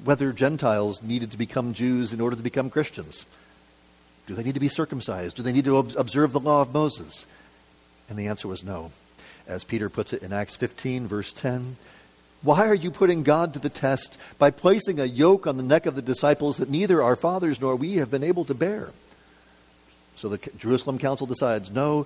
whether 0.04 0.32
Gentiles 0.32 1.02
needed 1.02 1.32
to 1.32 1.38
become 1.38 1.74
Jews 1.74 2.14
in 2.14 2.22
order 2.22 2.36
to 2.36 2.44
become 2.44 2.70
Christians. 2.70 3.26
Do 4.28 4.36
they 4.36 4.44
need 4.44 4.54
to 4.54 4.60
be 4.60 4.70
circumcised? 4.70 5.36
Do 5.36 5.44
they 5.44 5.52
need 5.52 5.66
to 5.66 5.78
ob- 5.78 5.94
observe 5.98 6.32
the 6.32 6.40
law 6.40 6.62
of 6.62 6.74
Moses? 6.74 7.26
And 8.10 8.18
the 8.18 8.28
answer 8.28 8.48
was 8.48 8.64
no. 8.64 8.92
As 9.48 9.64
Peter 9.64 9.90
puts 9.90 10.14
it 10.14 10.24
in 10.24 10.32
Acts 10.32 10.56
15, 10.56 11.08
verse 11.08 11.34
10, 11.34 11.76
why 12.44 12.68
are 12.68 12.76
you 12.76 12.92
putting 12.92 13.24
God 13.24 13.54
to 13.54 13.60
the 13.60 13.70
test 13.70 14.18
by 14.38 14.52
placing 14.52 15.00
a 15.00 15.06
yoke 15.06 15.48
on 15.48 15.56
the 15.56 15.64
neck 15.64 15.86
of 15.86 15.96
the 15.96 16.02
disciples 16.02 16.58
that 16.58 16.70
neither 16.70 17.02
our 17.02 17.16
fathers 17.16 17.62
nor 17.62 17.76
we 17.78 17.96
have 17.96 18.12
been 18.12 18.24
able 18.24 18.44
to 18.46 18.54
bear? 18.54 18.90
So 20.18 20.28
the 20.28 20.38
Jerusalem 20.58 21.00
Council 21.00 21.26
decides 21.26 21.72
no, 21.72 22.06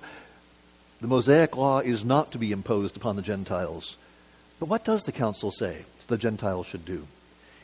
the 1.00 1.08
Mosaic 1.08 1.56
law 1.56 1.80
is 1.80 2.04
not 2.04 2.32
to 2.32 2.38
be 2.38 2.52
imposed 2.52 2.96
upon 2.96 3.16
the 3.16 3.22
Gentiles. 3.22 3.96
But 4.60 4.68
what 4.68 4.84
does 4.84 5.02
the 5.02 5.12
council 5.12 5.50
say 5.50 5.84
the 6.06 6.16
Gentiles 6.16 6.66
should 6.66 6.84
do? 6.84 7.06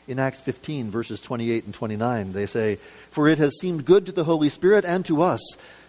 In 0.07 0.19
Acts 0.19 0.39
15, 0.41 0.91
verses 0.91 1.21
28 1.21 1.65
and 1.65 1.73
29, 1.73 2.33
they 2.33 2.45
say, 2.45 2.77
For 3.09 3.27
it 3.27 3.37
has 3.37 3.57
seemed 3.59 3.85
good 3.85 4.05
to 4.05 4.11
the 4.11 4.25
Holy 4.25 4.49
Spirit 4.49 4.85
and 4.85 5.03
to 5.05 5.21
us 5.21 5.41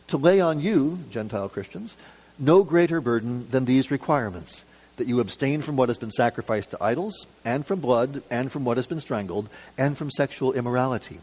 to 0.06 0.16
lay 0.16 0.40
on 0.40 0.60
you, 0.60 1.00
Gentile 1.10 1.48
Christians, 1.48 1.96
no 2.38 2.62
greater 2.62 3.00
burden 3.00 3.48
than 3.50 3.64
these 3.64 3.90
requirements 3.90 4.64
that 4.96 5.06
you 5.06 5.20
abstain 5.20 5.62
from 5.62 5.76
what 5.76 5.88
has 5.88 5.98
been 5.98 6.10
sacrificed 6.10 6.70
to 6.70 6.82
idols, 6.82 7.26
and 7.44 7.66
from 7.66 7.80
blood, 7.80 8.22
and 8.30 8.50
from 8.50 8.64
what 8.64 8.76
has 8.76 8.86
been 8.86 9.00
strangled, 9.00 9.48
and 9.76 9.96
from 9.96 10.10
sexual 10.10 10.52
immorality. 10.52 11.20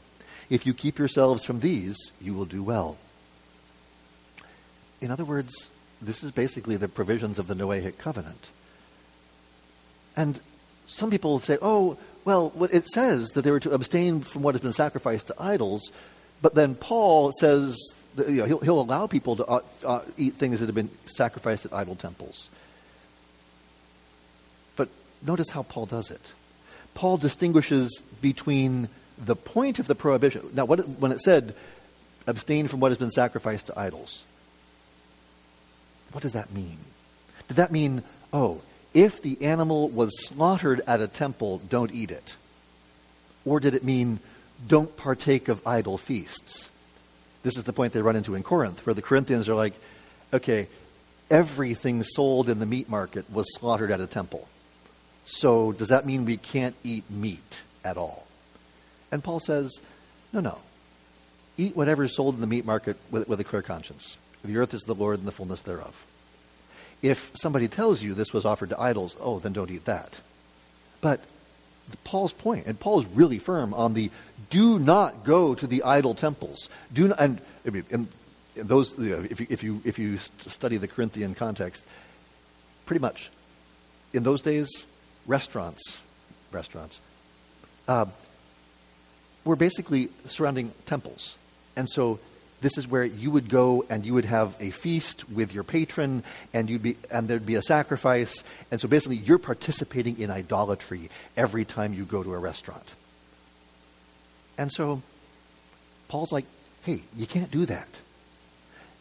If 0.49 0.65
you 0.65 0.73
keep 0.73 0.99
yourselves 0.99 1.43
from 1.43 1.59
these, 1.59 1.97
you 2.21 2.33
will 2.33 2.45
do 2.45 2.61
well. 2.61 2.97
In 5.01 5.11
other 5.11 5.25
words, 5.25 5.69
this 6.01 6.23
is 6.23 6.31
basically 6.31 6.77
the 6.77 6.87
provisions 6.87 7.39
of 7.39 7.47
the 7.47 7.55
Noahic 7.55 7.97
covenant. 7.97 8.49
And 10.15 10.39
some 10.87 11.09
people 11.09 11.39
say, 11.39 11.57
oh, 11.61 11.97
well, 12.25 12.53
it 12.71 12.85
says 12.87 13.29
that 13.29 13.41
they 13.41 13.51
were 13.51 13.59
to 13.61 13.71
abstain 13.71 14.21
from 14.21 14.43
what 14.43 14.53
has 14.53 14.61
been 14.61 14.73
sacrificed 14.73 15.27
to 15.27 15.35
idols, 15.39 15.91
but 16.41 16.55
then 16.55 16.75
Paul 16.75 17.31
says 17.39 17.77
that, 18.15 18.29
you 18.29 18.35
know, 18.35 18.45
he'll, 18.45 18.59
he'll, 18.59 18.81
allow 18.81 19.07
people 19.07 19.37
to 19.37 19.45
uh, 19.45 19.61
uh, 19.85 20.01
eat 20.17 20.35
things 20.35 20.59
that 20.59 20.67
have 20.67 20.75
been 20.75 20.91
sacrificed 21.05 21.65
at 21.65 21.73
idol 21.73 21.95
temples. 21.95 22.49
Notice 25.25 25.49
how 25.49 25.63
Paul 25.63 25.85
does 25.85 26.11
it. 26.11 26.33
Paul 26.93 27.17
distinguishes 27.17 28.01
between 28.21 28.89
the 29.17 29.35
point 29.35 29.79
of 29.79 29.87
the 29.87 29.95
prohibition. 29.95 30.49
Now, 30.53 30.65
what, 30.65 30.87
when 30.87 31.11
it 31.11 31.21
said, 31.21 31.55
abstain 32.27 32.67
from 32.67 32.79
what 32.79 32.91
has 32.91 32.97
been 32.97 33.11
sacrificed 33.11 33.67
to 33.67 33.79
idols, 33.79 34.23
what 36.11 36.21
does 36.21 36.33
that 36.33 36.51
mean? 36.51 36.77
Did 37.47 37.57
that 37.57 37.71
mean, 37.71 38.03
oh, 38.31 38.61
if 38.93 39.21
the 39.21 39.41
animal 39.41 39.89
was 39.89 40.11
slaughtered 40.27 40.81
at 40.85 41.01
a 41.01 41.07
temple, 41.07 41.61
don't 41.69 41.93
eat 41.93 42.11
it? 42.11 42.35
Or 43.45 43.59
did 43.59 43.73
it 43.73 43.83
mean, 43.83 44.19
don't 44.67 44.95
partake 44.95 45.47
of 45.47 45.65
idol 45.67 45.97
feasts? 45.97 46.69
This 47.41 47.57
is 47.57 47.63
the 47.63 47.73
point 47.73 47.93
they 47.93 48.01
run 48.01 48.15
into 48.15 48.35
in 48.35 48.43
Corinth, 48.43 48.85
where 48.85 48.93
the 48.93 49.01
Corinthians 49.01 49.49
are 49.49 49.55
like, 49.55 49.73
okay, 50.31 50.67
everything 51.29 52.03
sold 52.03 52.49
in 52.49 52.59
the 52.59 52.65
meat 52.65 52.89
market 52.89 53.29
was 53.31 53.45
slaughtered 53.55 53.91
at 53.91 53.99
a 53.99 54.07
temple. 54.07 54.47
So 55.25 55.71
does 55.71 55.89
that 55.89 56.05
mean 56.05 56.25
we 56.25 56.37
can't 56.37 56.75
eat 56.83 57.09
meat 57.09 57.61
at 57.83 57.97
all? 57.97 58.25
And 59.11 59.23
Paul 59.23 59.39
says, 59.39 59.79
no, 60.31 60.39
no. 60.39 60.57
Eat 61.57 61.75
whatever 61.75 62.03
is 62.03 62.15
sold 62.15 62.35
in 62.35 62.41
the 62.41 62.47
meat 62.47 62.65
market 62.65 62.97
with, 63.11 63.27
with 63.27 63.39
a 63.39 63.43
clear 63.43 63.61
conscience. 63.61 64.17
The 64.43 64.57
earth 64.57 64.73
is 64.73 64.81
the 64.81 64.95
Lord 64.95 65.19
and 65.19 65.27
the 65.27 65.31
fullness 65.31 65.61
thereof. 65.61 66.05
If 67.01 67.31
somebody 67.35 67.67
tells 67.67 68.01
you 68.01 68.13
this 68.13 68.33
was 68.33 68.45
offered 68.45 68.69
to 68.69 68.79
idols, 68.79 69.15
oh, 69.19 69.39
then 69.39 69.53
don't 69.53 69.69
eat 69.69 69.85
that. 69.85 70.19
But 71.01 71.19
Paul's 72.03 72.33
point, 72.33 72.65
and 72.65 72.79
Paul 72.79 73.01
is 73.01 73.05
really 73.07 73.39
firm 73.39 73.73
on 73.73 73.93
the 73.93 74.09
do 74.49 74.79
not 74.79 75.23
go 75.23 75.53
to 75.53 75.67
the 75.67 75.83
idol 75.83 76.15
temples. 76.15 76.69
Do 76.91 77.09
not, 77.09 77.19
and, 77.19 77.41
and 77.65 78.07
those, 78.55 78.97
you 78.97 79.09
know, 79.09 79.27
if, 79.29 79.39
you, 79.39 79.47
if, 79.49 79.63
you, 79.63 79.81
if 79.85 79.99
you 79.99 80.17
study 80.17 80.77
the 80.77 80.87
Corinthian 80.87 81.35
context, 81.35 81.83
pretty 82.85 83.01
much 83.01 83.29
in 84.13 84.23
those 84.23 84.41
days, 84.41 84.85
restaurants, 85.25 86.01
restaurants, 86.51 86.99
uh, 87.87 88.05
were 89.45 89.55
basically 89.55 90.09
surrounding 90.25 90.71
temples. 90.85 91.37
And 91.75 91.89
so 91.89 92.19
this 92.63 92.77
is 92.77 92.87
where 92.87 93.03
you 93.03 93.29
would 93.29 93.49
go 93.49 93.85
and 93.89 94.05
you 94.05 94.13
would 94.13 94.25
have 94.25 94.55
a 94.59 94.69
feast 94.69 95.29
with 95.29 95.53
your 95.53 95.63
patron 95.63 96.23
and 96.53 96.69
you'd 96.69 96.81
be 96.81 96.95
and 97.11 97.27
there'd 97.27 97.45
be 97.45 97.55
a 97.55 97.61
sacrifice. 97.61 98.43
And 98.71 98.79
so 98.79 98.87
basically 98.87 99.17
you're 99.17 99.37
participating 99.37 100.19
in 100.19 100.31
idolatry 100.31 101.09
every 101.35 101.65
time 101.65 101.93
you 101.93 102.05
go 102.05 102.23
to 102.23 102.33
a 102.33 102.39
restaurant. 102.39 102.95
And 104.57 104.71
so 104.71 105.01
paul's 106.07 106.31
like 106.31 106.45
hey 106.83 107.01
you 107.17 107.27
can't 107.27 107.51
do 107.51 107.65
that. 107.65 107.89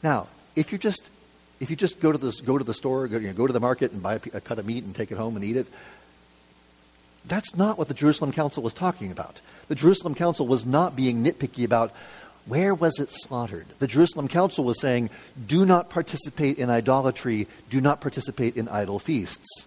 Now 0.02 0.26
if 0.56 0.72
you 0.72 0.78
just 0.78 1.08
if 1.60 1.70
you 1.70 1.76
just 1.76 2.00
go 2.00 2.10
to 2.10 2.18
the 2.18 2.32
go 2.44 2.58
to 2.58 2.64
the 2.64 2.74
store 2.74 3.06
go, 3.06 3.18
you 3.18 3.28
know, 3.28 3.32
go 3.32 3.46
to 3.46 3.52
the 3.52 3.60
market 3.60 3.92
and 3.92 4.02
buy 4.02 4.14
a, 4.14 4.20
a 4.34 4.40
cut 4.40 4.58
of 4.58 4.66
meat 4.66 4.82
and 4.82 4.92
take 4.92 5.12
it 5.12 5.18
home 5.18 5.36
and 5.36 5.44
eat 5.44 5.56
it 5.56 5.68
that's 7.26 7.54
not 7.56 7.78
what 7.78 7.88
the 7.88 7.94
jerusalem 7.94 8.32
council 8.32 8.62
was 8.62 8.74
talking 8.74 9.10
about 9.10 9.40
the 9.68 9.74
jerusalem 9.74 10.14
council 10.14 10.46
was 10.46 10.66
not 10.66 10.96
being 10.96 11.24
nitpicky 11.24 11.64
about 11.64 11.92
where 12.46 12.74
was 12.74 12.98
it 12.98 13.08
slaughtered? 13.10 13.66
The 13.78 13.86
Jerusalem 13.86 14.28
Council 14.28 14.64
was 14.64 14.80
saying, 14.80 15.10
do 15.46 15.64
not 15.64 15.90
participate 15.90 16.58
in 16.58 16.70
idolatry, 16.70 17.46
do 17.70 17.80
not 17.80 18.00
participate 18.00 18.56
in 18.56 18.68
idol 18.68 18.98
feasts. 18.98 19.66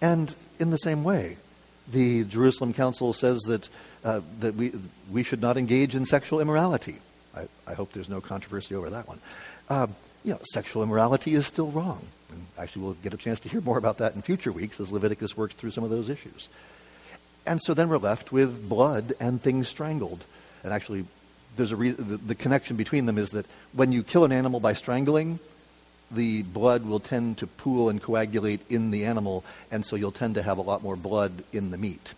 And 0.00 0.34
in 0.58 0.70
the 0.70 0.78
same 0.78 1.04
way, 1.04 1.36
the 1.90 2.24
Jerusalem 2.24 2.72
Council 2.72 3.12
says 3.12 3.40
that, 3.42 3.68
uh, 4.04 4.20
that 4.40 4.54
we, 4.54 4.72
we 5.10 5.22
should 5.22 5.40
not 5.40 5.56
engage 5.56 5.94
in 5.94 6.06
sexual 6.06 6.40
immorality. 6.40 6.96
I, 7.36 7.48
I 7.66 7.74
hope 7.74 7.92
there's 7.92 8.08
no 8.08 8.20
controversy 8.20 8.74
over 8.74 8.90
that 8.90 9.08
one. 9.08 9.20
Uh, 9.68 9.88
you 10.24 10.32
know, 10.32 10.40
sexual 10.52 10.82
immorality 10.82 11.34
is 11.34 11.46
still 11.46 11.70
wrong. 11.70 12.06
And 12.30 12.46
actually, 12.58 12.82
we'll 12.82 12.94
get 12.94 13.14
a 13.14 13.16
chance 13.16 13.40
to 13.40 13.48
hear 13.48 13.60
more 13.60 13.78
about 13.78 13.98
that 13.98 14.14
in 14.14 14.22
future 14.22 14.52
weeks 14.52 14.80
as 14.80 14.92
Leviticus 14.92 15.36
works 15.36 15.54
through 15.54 15.70
some 15.70 15.84
of 15.84 15.90
those 15.90 16.08
issues. 16.08 16.48
And 17.46 17.60
so 17.62 17.72
then 17.74 17.88
we're 17.88 17.98
left 17.98 18.32
with 18.32 18.68
blood 18.68 19.14
and 19.20 19.40
things 19.40 19.68
strangled. 19.68 20.24
And 20.62 20.72
actually, 20.72 21.06
there's 21.56 21.72
a 21.72 21.76
re- 21.76 21.90
the, 21.90 22.16
the 22.18 22.34
connection 22.34 22.76
between 22.76 23.06
them 23.06 23.18
is 23.18 23.30
that 23.30 23.46
when 23.72 23.92
you 23.92 24.02
kill 24.02 24.24
an 24.24 24.32
animal 24.32 24.60
by 24.60 24.74
strangling, 24.74 25.38
the 26.10 26.42
blood 26.42 26.84
will 26.84 27.00
tend 27.00 27.38
to 27.38 27.46
pool 27.46 27.88
and 27.88 28.02
coagulate 28.02 28.60
in 28.70 28.90
the 28.90 29.04
animal, 29.04 29.44
and 29.70 29.84
so 29.84 29.96
you'll 29.96 30.12
tend 30.12 30.34
to 30.36 30.42
have 30.42 30.58
a 30.58 30.62
lot 30.62 30.82
more 30.82 30.96
blood 30.96 31.44
in 31.52 31.70
the 31.70 31.78
meat. 31.78 32.14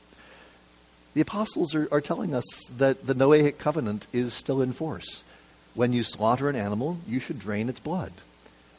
The 1.14 1.20
apostles 1.20 1.74
are, 1.74 1.88
are 1.90 2.00
telling 2.00 2.34
us 2.34 2.44
that 2.76 3.06
the 3.06 3.14
Noahic 3.14 3.58
covenant 3.58 4.06
is 4.12 4.32
still 4.32 4.62
in 4.62 4.72
force. 4.72 5.24
When 5.74 5.92
you 5.92 6.04
slaughter 6.04 6.48
an 6.48 6.56
animal, 6.56 6.98
you 7.06 7.18
should 7.18 7.40
drain 7.40 7.68
its 7.68 7.80
blood. 7.80 8.12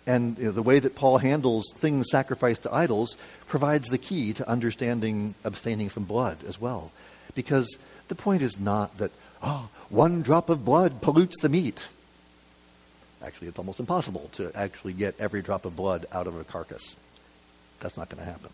And 0.07 0.37
you 0.37 0.45
know, 0.45 0.51
the 0.51 0.63
way 0.63 0.79
that 0.79 0.95
Paul 0.95 1.19
handles 1.19 1.65
things 1.75 2.07
sacrificed 2.09 2.63
to 2.63 2.73
idols 2.73 3.15
provides 3.47 3.87
the 3.89 3.97
key 3.97 4.33
to 4.33 4.49
understanding 4.49 5.35
abstaining 5.43 5.89
from 5.89 6.05
blood 6.05 6.37
as 6.47 6.59
well. 6.59 6.91
Because 7.35 7.77
the 8.07 8.15
point 8.15 8.41
is 8.41 8.59
not 8.59 8.97
that 8.97 9.11
oh, 9.43 9.69
one 9.89 10.21
drop 10.21 10.49
of 10.49 10.65
blood 10.65 11.01
pollutes 11.01 11.39
the 11.41 11.49
meat. 11.49 11.87
Actually, 13.23 13.49
it's 13.49 13.59
almost 13.59 13.79
impossible 13.79 14.29
to 14.33 14.51
actually 14.55 14.93
get 14.93 15.15
every 15.19 15.41
drop 15.41 15.65
of 15.65 15.75
blood 15.75 16.07
out 16.11 16.25
of 16.25 16.39
a 16.39 16.43
carcass. 16.43 16.95
That's 17.79 17.97
not 17.97 18.09
going 18.09 18.23
to 18.23 18.29
happen. 18.29 18.49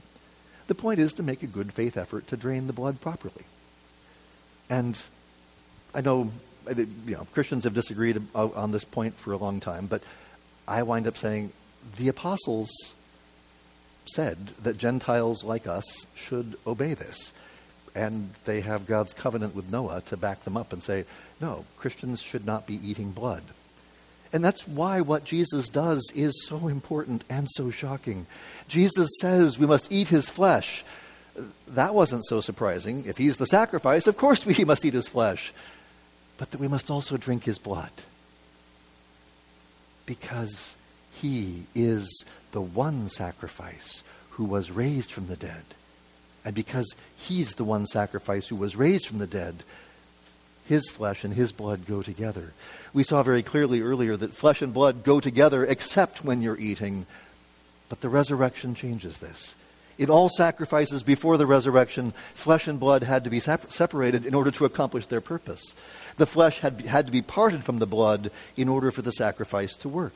The 0.67 0.75
point 0.75 0.99
is 0.99 1.13
to 1.13 1.23
make 1.23 1.43
a 1.43 1.47
good 1.47 1.71
faith 1.71 1.97
effort 1.97 2.27
to 2.27 2.37
drain 2.37 2.67
the 2.67 2.73
blood 2.73 2.99
properly. 2.99 3.45
And 4.69 5.01
I 5.95 6.01
know, 6.01 6.31
you 6.75 6.87
know 7.07 7.25
Christians 7.33 7.63
have 7.63 7.73
disagreed 7.73 8.21
on 8.35 8.71
this 8.71 8.83
point 8.83 9.15
for 9.15 9.31
a 9.31 9.37
long 9.37 9.61
time, 9.61 9.87
but 9.87 10.03
I 10.67 10.83
wind 10.83 11.07
up 11.07 11.17
saying 11.17 11.51
the 11.97 12.09
apostles 12.09 12.69
said 14.05 14.37
that 14.63 14.77
Gentiles 14.77 15.43
like 15.43 15.67
us 15.67 16.05
should 16.15 16.57
obey 16.65 16.93
this 16.93 17.33
and 17.97 18.29
they 18.45 18.61
have 18.61 18.85
God's 18.85 19.13
covenant 19.13 19.55
with 19.55 19.71
Noah 19.71 20.01
to 20.05 20.17
back 20.17 20.43
them 20.43 20.55
up 20.55 20.71
and 20.71 20.83
say, 20.83 21.05
no, 21.41 21.65
Christians 21.77 22.21
should 22.21 22.45
not 22.45 22.67
be 22.67 22.75
eating 22.87 23.11
blood. 23.11 23.41
And 24.31 24.43
that's 24.43 24.67
why 24.67 25.01
what 25.01 25.23
Jesus 25.23 25.69
does 25.69 26.11
is 26.13 26.45
so 26.47 26.67
important 26.67 27.23
and 27.29 27.47
so 27.51 27.71
shocking. 27.71 28.27
Jesus 28.67 29.09
says 29.19 29.57
we 29.57 29.65
must 29.65 29.91
eat 29.91 30.09
his 30.09 30.29
flesh. 30.29 30.83
That 31.69 31.95
wasn't 31.95 32.25
so 32.25 32.41
surprising. 32.41 33.05
If 33.07 33.17
he's 33.17 33.37
the 33.37 33.45
sacrifice, 33.45 34.05
of 34.05 34.17
course 34.17 34.45
we 34.45 34.63
must 34.63 34.85
eat 34.85 34.93
his 34.93 35.07
flesh. 35.07 35.51
But 36.37 36.51
that 36.51 36.59
we 36.59 36.67
must 36.67 36.91
also 36.91 37.17
drink 37.17 37.45
his 37.45 37.57
blood. 37.57 37.91
Because 40.07 40.75
he 41.11 41.65
is 41.75 42.25
the 42.53 42.61
one 42.61 43.09
sacrifice 43.09 44.01
who 44.31 44.45
was 44.45 44.71
raised 44.71 45.11
from 45.11 45.27
the 45.27 45.35
dead 45.35 45.63
and 46.47 46.55
because 46.55 46.95
he's 47.17 47.55
the 47.55 47.65
one 47.65 47.85
sacrifice 47.85 48.47
who 48.47 48.55
was 48.55 48.77
raised 48.77 49.05
from 49.05 49.17
the 49.17 49.27
dead, 49.27 49.63
his 50.65 50.89
flesh 50.89 51.25
and 51.25 51.33
his 51.33 51.51
blood 51.51 51.85
go 51.85 52.01
together. 52.01 52.53
We 52.93 53.03
saw 53.03 53.21
very 53.21 53.43
clearly 53.43 53.81
earlier 53.81 54.15
that 54.15 54.33
flesh 54.33 54.61
and 54.61 54.73
blood 54.73 55.03
go 55.03 55.19
together 55.19 55.65
except 55.65 56.23
when 56.23 56.41
you're 56.41 56.57
eating. 56.57 57.05
But 57.89 57.99
the 57.99 58.07
resurrection 58.07 58.75
changes 58.75 59.17
this. 59.17 59.55
In 59.97 60.11
all 60.11 60.29
sacrifices 60.29 61.01
before 61.01 61.37
the 61.37 61.47
resurrection, 61.47 62.11
flesh 62.33 62.67
and 62.67 62.79
blood 62.79 63.03
had 63.03 63.23
to 63.23 63.29
be 63.29 63.39
separated 63.39 64.25
in 64.25 64.35
order 64.35 64.51
to 64.51 64.65
accomplish 64.65 65.07
their 65.07 65.21
purpose. 65.21 65.73
The 66.17 66.27
flesh 66.27 66.59
had, 66.59 66.81
had 66.81 67.07
to 67.07 67.11
be 67.11 67.21
parted 67.23 67.63
from 67.63 67.79
the 67.79 67.87
blood 67.87 68.29
in 68.55 68.69
order 68.69 68.91
for 68.91 69.01
the 69.01 69.11
sacrifice 69.11 69.75
to 69.77 69.89
work. 69.89 70.13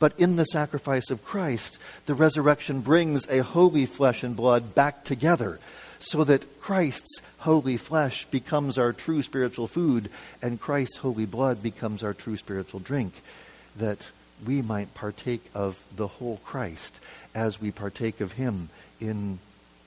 But 0.00 0.18
in 0.18 0.34
the 0.34 0.44
sacrifice 0.44 1.10
of 1.10 1.24
Christ, 1.24 1.78
the 2.06 2.14
resurrection 2.14 2.80
brings 2.80 3.28
a 3.28 3.44
holy 3.44 3.86
flesh 3.86 4.24
and 4.24 4.34
blood 4.34 4.74
back 4.74 5.04
together 5.04 5.60
so 6.00 6.24
that 6.24 6.60
Christ's 6.60 7.20
holy 7.38 7.76
flesh 7.76 8.24
becomes 8.26 8.78
our 8.78 8.92
true 8.92 9.22
spiritual 9.22 9.68
food 9.68 10.10
and 10.42 10.60
Christ's 10.60 10.98
holy 10.98 11.26
blood 11.26 11.62
becomes 11.62 12.02
our 12.02 12.14
true 12.14 12.36
spiritual 12.36 12.80
drink, 12.80 13.14
that 13.76 14.10
we 14.44 14.60
might 14.60 14.92
partake 14.94 15.44
of 15.54 15.78
the 15.94 16.08
whole 16.08 16.40
Christ 16.44 17.00
as 17.34 17.60
we 17.60 17.70
partake 17.70 18.20
of 18.20 18.32
him 18.32 18.68
in 19.00 19.38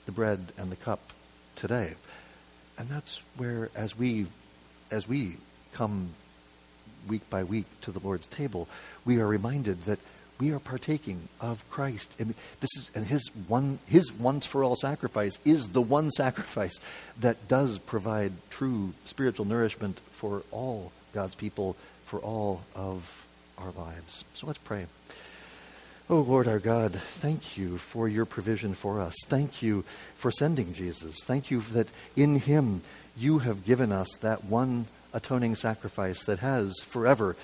the 0.06 0.12
bread 0.12 0.40
and 0.58 0.72
the 0.72 0.76
cup 0.76 1.00
today. 1.56 1.94
And 2.78 2.88
that's 2.90 3.22
where, 3.36 3.70
as 3.76 3.98
we, 3.98 4.28
as 4.92 5.08
we 5.08 5.38
come 5.74 6.10
week 7.08 7.30
by 7.30 7.44
week 7.44 7.66
to 7.82 7.92
the 7.92 8.00
Lord's 8.00 8.28
table, 8.28 8.68
we 9.06 9.20
are 9.20 9.28
reminded 9.28 9.86
that 9.86 10.00
we 10.40 10.52
are 10.52 10.60
partaking 10.60 11.28
of 11.42 11.68
Christ. 11.70 12.14
And 12.20 12.36
this 12.60 12.70
is 12.78 12.92
and 12.94 13.06
his 13.06 13.28
one 13.48 13.80
his 13.88 14.14
once 14.14 14.46
for 14.46 14.64
all 14.64 14.76
sacrifice 14.76 15.40
is 15.46 15.70
the 15.70 15.82
one 15.82 16.12
sacrifice 16.12 16.78
that 17.22 17.48
does 17.48 17.80
provide 17.80 18.34
true 18.50 18.94
spiritual 19.06 19.46
nourishment 19.46 20.00
for 20.12 20.44
all 20.52 20.92
God's 21.14 21.36
people 21.36 21.76
for 22.06 22.20
all 22.20 22.62
of 22.76 23.28
our 23.58 23.72
lives. 23.72 24.24
So 24.34 24.48
let's 24.48 24.60
pray. 24.60 24.86
Oh 26.10 26.22
Lord 26.22 26.48
our 26.48 26.60
God, 26.60 26.94
thank 26.94 27.58
you 27.58 27.78
for 27.78 28.08
your 28.08 28.24
provision 28.24 28.74
for 28.74 29.02
us. 29.02 29.14
Thank 29.26 29.62
you 29.62 29.84
for 30.16 30.32
sending 30.32 30.74
Jesus. 30.74 31.18
Thank 31.26 31.52
you 31.52 31.60
that 31.74 31.90
in 32.16 32.40
him 32.40 32.82
you 33.18 33.40
have 33.40 33.66
given 33.66 33.92
us 33.92 34.08
that 34.22 34.46
one 34.46 34.86
atoning 35.14 35.56
sacrifice 35.56 36.24
that 36.24 36.40
has 36.40 36.74
forever 36.80 37.36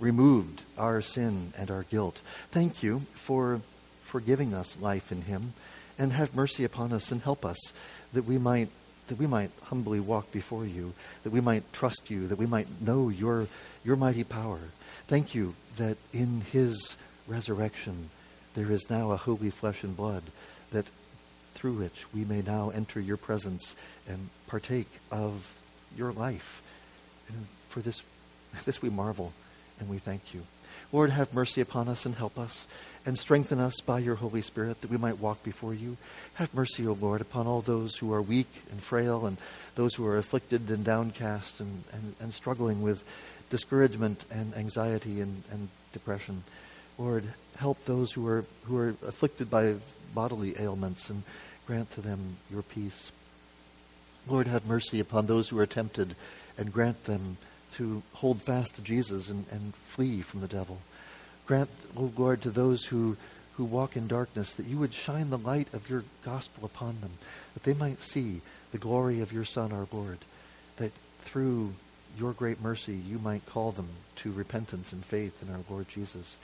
removed 0.00 0.64
our 0.76 1.00
sin 1.00 1.52
and 1.56 1.70
our 1.70 1.84
guilt. 1.84 2.20
Thank 2.50 2.82
you 2.82 3.02
for 3.14 3.60
forgiving 4.02 4.52
us 4.52 4.76
life 4.80 5.12
in 5.12 5.22
him 5.22 5.52
and 5.96 6.12
have 6.12 6.34
mercy 6.34 6.64
upon 6.64 6.92
us 6.92 7.12
and 7.12 7.22
help 7.22 7.44
us 7.44 7.72
that 8.14 8.24
we 8.24 8.36
might 8.36 8.68
that 9.06 9.18
we 9.18 9.28
might 9.28 9.50
humbly 9.64 10.00
walk 10.00 10.32
before 10.32 10.66
you, 10.66 10.92
that 11.22 11.32
we 11.32 11.40
might 11.40 11.72
trust 11.72 12.10
you, 12.10 12.26
that 12.26 12.38
we 12.38 12.46
might 12.46 12.66
know 12.80 13.10
your 13.10 13.46
your 13.84 13.94
mighty 13.94 14.24
power. 14.24 14.58
Thank 15.06 15.36
you 15.36 15.54
that 15.76 15.98
in 16.12 16.40
his 16.52 16.96
resurrection 17.30 18.10
there 18.54 18.70
is 18.70 18.90
now 18.90 19.12
a 19.12 19.16
holy 19.16 19.50
flesh 19.50 19.84
and 19.84 19.96
blood 19.96 20.24
that 20.72 20.86
through 21.54 21.74
which 21.74 22.12
we 22.12 22.24
may 22.24 22.42
now 22.42 22.70
enter 22.70 23.00
your 23.00 23.16
presence 23.16 23.76
and 24.08 24.28
partake 24.46 24.88
of 25.10 25.56
your 25.96 26.12
life. 26.12 26.62
And 27.28 27.46
for 27.68 27.80
this 27.80 28.02
this 28.64 28.82
we 28.82 28.90
marvel 28.90 29.32
and 29.78 29.88
we 29.88 29.98
thank 29.98 30.34
you. 30.34 30.42
Lord, 30.92 31.10
have 31.10 31.32
mercy 31.32 31.60
upon 31.60 31.88
us 31.88 32.04
and 32.04 32.16
help 32.16 32.36
us 32.36 32.66
and 33.06 33.18
strengthen 33.18 33.60
us 33.60 33.80
by 33.80 34.00
your 34.00 34.16
Holy 34.16 34.42
Spirit 34.42 34.80
that 34.80 34.90
we 34.90 34.96
might 34.96 35.20
walk 35.20 35.42
before 35.44 35.72
you. 35.72 35.96
Have 36.34 36.52
mercy, 36.52 36.86
O 36.86 36.92
Lord, 36.92 37.20
upon 37.20 37.46
all 37.46 37.60
those 37.60 37.96
who 37.96 38.12
are 38.12 38.20
weak 38.20 38.62
and 38.70 38.82
frail 38.82 39.24
and 39.26 39.38
those 39.76 39.94
who 39.94 40.04
are 40.06 40.16
afflicted 40.16 40.68
and 40.68 40.84
downcast 40.84 41.60
and, 41.60 41.84
and, 41.92 42.14
and 42.20 42.34
struggling 42.34 42.82
with 42.82 43.04
discouragement 43.50 44.24
and 44.30 44.54
anxiety 44.56 45.20
and, 45.20 45.44
and 45.52 45.68
depression. 45.92 46.42
Lord, 47.00 47.24
help 47.56 47.82
those 47.86 48.12
who 48.12 48.26
are, 48.28 48.44
who 48.64 48.76
are 48.76 48.90
afflicted 49.06 49.50
by 49.50 49.76
bodily 50.14 50.54
ailments 50.60 51.08
and 51.08 51.22
grant 51.66 51.90
to 51.92 52.02
them 52.02 52.36
your 52.50 52.60
peace. 52.60 53.10
Lord, 54.28 54.46
have 54.46 54.66
mercy 54.66 55.00
upon 55.00 55.24
those 55.24 55.48
who 55.48 55.58
are 55.58 55.66
tempted 55.66 56.14
and 56.58 56.70
grant 56.70 57.04
them 57.04 57.38
to 57.72 58.02
hold 58.12 58.42
fast 58.42 58.74
to 58.74 58.82
Jesus 58.82 59.30
and, 59.30 59.46
and 59.50 59.74
flee 59.74 60.20
from 60.20 60.42
the 60.42 60.46
devil. 60.46 60.78
Grant, 61.46 61.70
O 61.96 62.02
oh 62.02 62.12
Lord, 62.18 62.42
to 62.42 62.50
those 62.50 62.84
who, 62.84 63.16
who 63.54 63.64
walk 63.64 63.96
in 63.96 64.06
darkness 64.06 64.54
that 64.56 64.66
you 64.66 64.76
would 64.76 64.92
shine 64.92 65.30
the 65.30 65.38
light 65.38 65.72
of 65.72 65.88
your 65.88 66.04
gospel 66.22 66.66
upon 66.66 67.00
them, 67.00 67.12
that 67.54 67.62
they 67.62 67.72
might 67.72 68.00
see 68.00 68.42
the 68.72 68.78
glory 68.78 69.22
of 69.22 69.32
your 69.32 69.46
Son, 69.46 69.72
our 69.72 69.88
Lord, 69.90 70.18
that 70.76 70.92
through 71.22 71.72
your 72.18 72.34
great 72.34 72.60
mercy 72.60 72.94
you 72.94 73.18
might 73.18 73.46
call 73.46 73.72
them 73.72 73.88
to 74.16 74.32
repentance 74.32 74.92
and 74.92 75.02
faith 75.02 75.42
in 75.42 75.50
our 75.50 75.60
Lord 75.70 75.88
Jesus. 75.88 76.36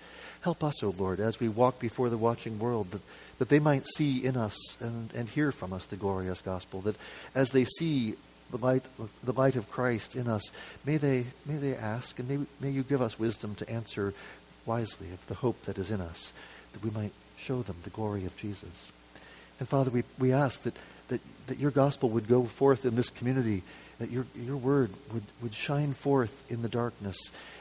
Help 0.46 0.62
us, 0.62 0.80
O 0.84 0.94
Lord, 0.96 1.18
as 1.18 1.40
we 1.40 1.48
walk 1.48 1.80
before 1.80 2.08
the 2.08 2.16
watching 2.16 2.60
world, 2.60 2.92
that, 2.92 3.02
that 3.38 3.48
they 3.48 3.58
might 3.58 3.84
see 3.84 4.24
in 4.24 4.36
us 4.36 4.56
and, 4.78 5.12
and 5.12 5.28
hear 5.28 5.50
from 5.50 5.72
us 5.72 5.86
the 5.86 5.96
glorious 5.96 6.40
gospel, 6.40 6.82
that 6.82 6.94
as 7.34 7.50
they 7.50 7.64
see 7.64 8.14
the 8.52 8.58
light, 8.58 8.84
the 9.24 9.32
light 9.32 9.56
of 9.56 9.68
Christ 9.68 10.14
in 10.14 10.28
us, 10.28 10.52
may 10.84 10.98
they, 10.98 11.26
may 11.46 11.56
they 11.56 11.74
ask, 11.74 12.16
and 12.20 12.28
may, 12.28 12.38
may 12.60 12.70
you 12.70 12.84
give 12.84 13.02
us 13.02 13.18
wisdom 13.18 13.56
to 13.56 13.68
answer 13.68 14.14
wisely 14.66 15.10
of 15.10 15.26
the 15.26 15.34
hope 15.34 15.60
that 15.62 15.78
is 15.78 15.90
in 15.90 16.00
us, 16.00 16.32
that 16.74 16.84
we 16.84 16.90
might 16.90 17.12
show 17.36 17.62
them 17.62 17.78
the 17.82 17.90
glory 17.90 18.24
of 18.24 18.36
Jesus. 18.36 18.92
And 19.58 19.68
Father, 19.68 19.90
we, 19.90 20.04
we 20.16 20.32
ask 20.32 20.62
that, 20.62 20.76
that, 21.08 21.20
that 21.48 21.58
your 21.58 21.72
gospel 21.72 22.08
would 22.10 22.28
go 22.28 22.44
forth 22.44 22.84
in 22.84 22.94
this 22.94 23.10
community, 23.10 23.64
that 23.98 24.12
your, 24.12 24.26
your 24.36 24.58
word 24.58 24.92
would, 25.12 25.24
would 25.42 25.54
shine 25.54 25.92
forth 25.92 26.48
in 26.48 26.62
the 26.62 26.68
darkness 26.68 27.16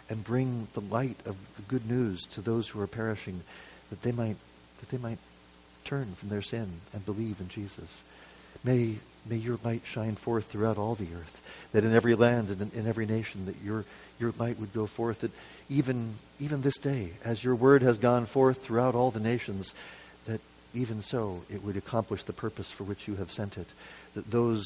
and 0.09 0.23
bring 0.23 0.67
the 0.73 0.81
light 0.81 1.17
of 1.25 1.35
the 1.55 1.61
good 1.63 1.89
news 1.89 2.25
to 2.27 2.41
those 2.41 2.69
who 2.69 2.81
are 2.81 2.87
perishing, 2.87 3.41
that 3.89 4.01
they 4.01 4.11
might, 4.11 4.37
that 4.79 4.89
they 4.89 4.97
might 4.97 5.19
turn 5.83 6.13
from 6.15 6.29
their 6.29 6.41
sin 6.41 6.67
and 6.93 7.05
believe 7.05 7.39
in 7.39 7.47
Jesus. 7.47 8.03
May, 8.63 8.95
may 9.27 9.37
your 9.37 9.59
light 9.63 9.81
shine 9.85 10.15
forth 10.15 10.45
throughout 10.45 10.77
all 10.77 10.95
the 10.95 11.13
earth, 11.15 11.41
that 11.71 11.83
in 11.83 11.93
every 11.93 12.15
land 12.15 12.49
and 12.49 12.61
in, 12.61 12.79
in 12.79 12.87
every 12.87 13.05
nation 13.05 13.45
that 13.45 13.61
your, 13.63 13.85
your 14.19 14.33
light 14.37 14.59
would 14.59 14.73
go 14.73 14.85
forth, 14.85 15.21
that 15.21 15.31
even, 15.69 16.15
even 16.39 16.61
this 16.61 16.77
day, 16.77 17.11
as 17.23 17.43
your 17.43 17.55
word 17.55 17.81
has 17.81 17.97
gone 17.97 18.25
forth 18.25 18.63
throughout 18.63 18.95
all 18.95 19.11
the 19.11 19.19
nations, 19.19 19.73
that 20.25 20.41
even 20.73 21.01
so 21.01 21.41
it 21.49 21.63
would 21.63 21.77
accomplish 21.77 22.23
the 22.23 22.33
purpose 22.33 22.71
for 22.71 22.83
which 22.83 23.07
you 23.07 23.15
have 23.15 23.31
sent 23.31 23.57
it, 23.57 23.67
that 24.13 24.29
those, 24.29 24.65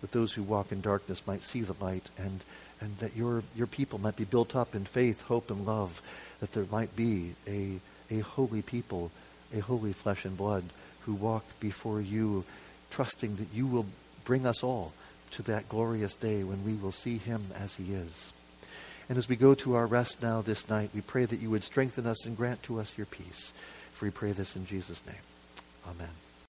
that 0.00 0.12
those 0.12 0.32
who 0.32 0.42
walk 0.42 0.70
in 0.70 0.80
darkness 0.80 1.26
might 1.26 1.42
see 1.42 1.62
the 1.62 1.84
light, 1.84 2.08
and, 2.18 2.40
and 2.80 2.96
that 2.98 3.16
your, 3.16 3.42
your 3.54 3.66
people 3.66 3.98
might 3.98 4.16
be 4.16 4.24
built 4.24 4.54
up 4.54 4.74
in 4.74 4.84
faith, 4.84 5.22
hope, 5.22 5.50
and 5.50 5.66
love, 5.66 6.02
that 6.40 6.52
there 6.52 6.66
might 6.70 6.94
be 6.94 7.34
a, 7.46 7.80
a 8.10 8.20
holy 8.20 8.62
people, 8.62 9.10
a 9.54 9.60
holy 9.60 9.92
flesh 9.92 10.24
and 10.24 10.36
blood, 10.36 10.64
who 11.02 11.14
walk 11.14 11.44
before 11.60 12.00
you 12.00 12.44
trusting 12.90 13.36
that 13.36 13.48
you 13.54 13.66
will 13.66 13.86
bring 14.24 14.46
us 14.46 14.62
all 14.62 14.92
to 15.30 15.42
that 15.42 15.68
glorious 15.68 16.14
day 16.16 16.44
when 16.44 16.64
we 16.64 16.74
will 16.74 16.92
see 16.92 17.18
him 17.18 17.44
as 17.54 17.74
he 17.76 17.94
is. 17.94 18.32
And 19.08 19.18
as 19.18 19.28
we 19.28 19.36
go 19.36 19.54
to 19.54 19.76
our 19.76 19.86
rest 19.86 20.22
now 20.22 20.42
this 20.42 20.68
night, 20.68 20.90
we 20.94 21.00
pray 21.00 21.24
that 21.24 21.40
you 21.40 21.50
would 21.50 21.62
strengthen 21.62 22.06
us 22.06 22.26
and 22.26 22.36
grant 22.36 22.62
to 22.64 22.80
us 22.80 22.96
your 22.96 23.06
peace. 23.06 23.52
For 23.92 24.06
we 24.06 24.10
pray 24.10 24.32
this 24.32 24.56
in 24.56 24.66
Jesus' 24.66 25.06
name. 25.06 25.16
Amen. 25.88 26.25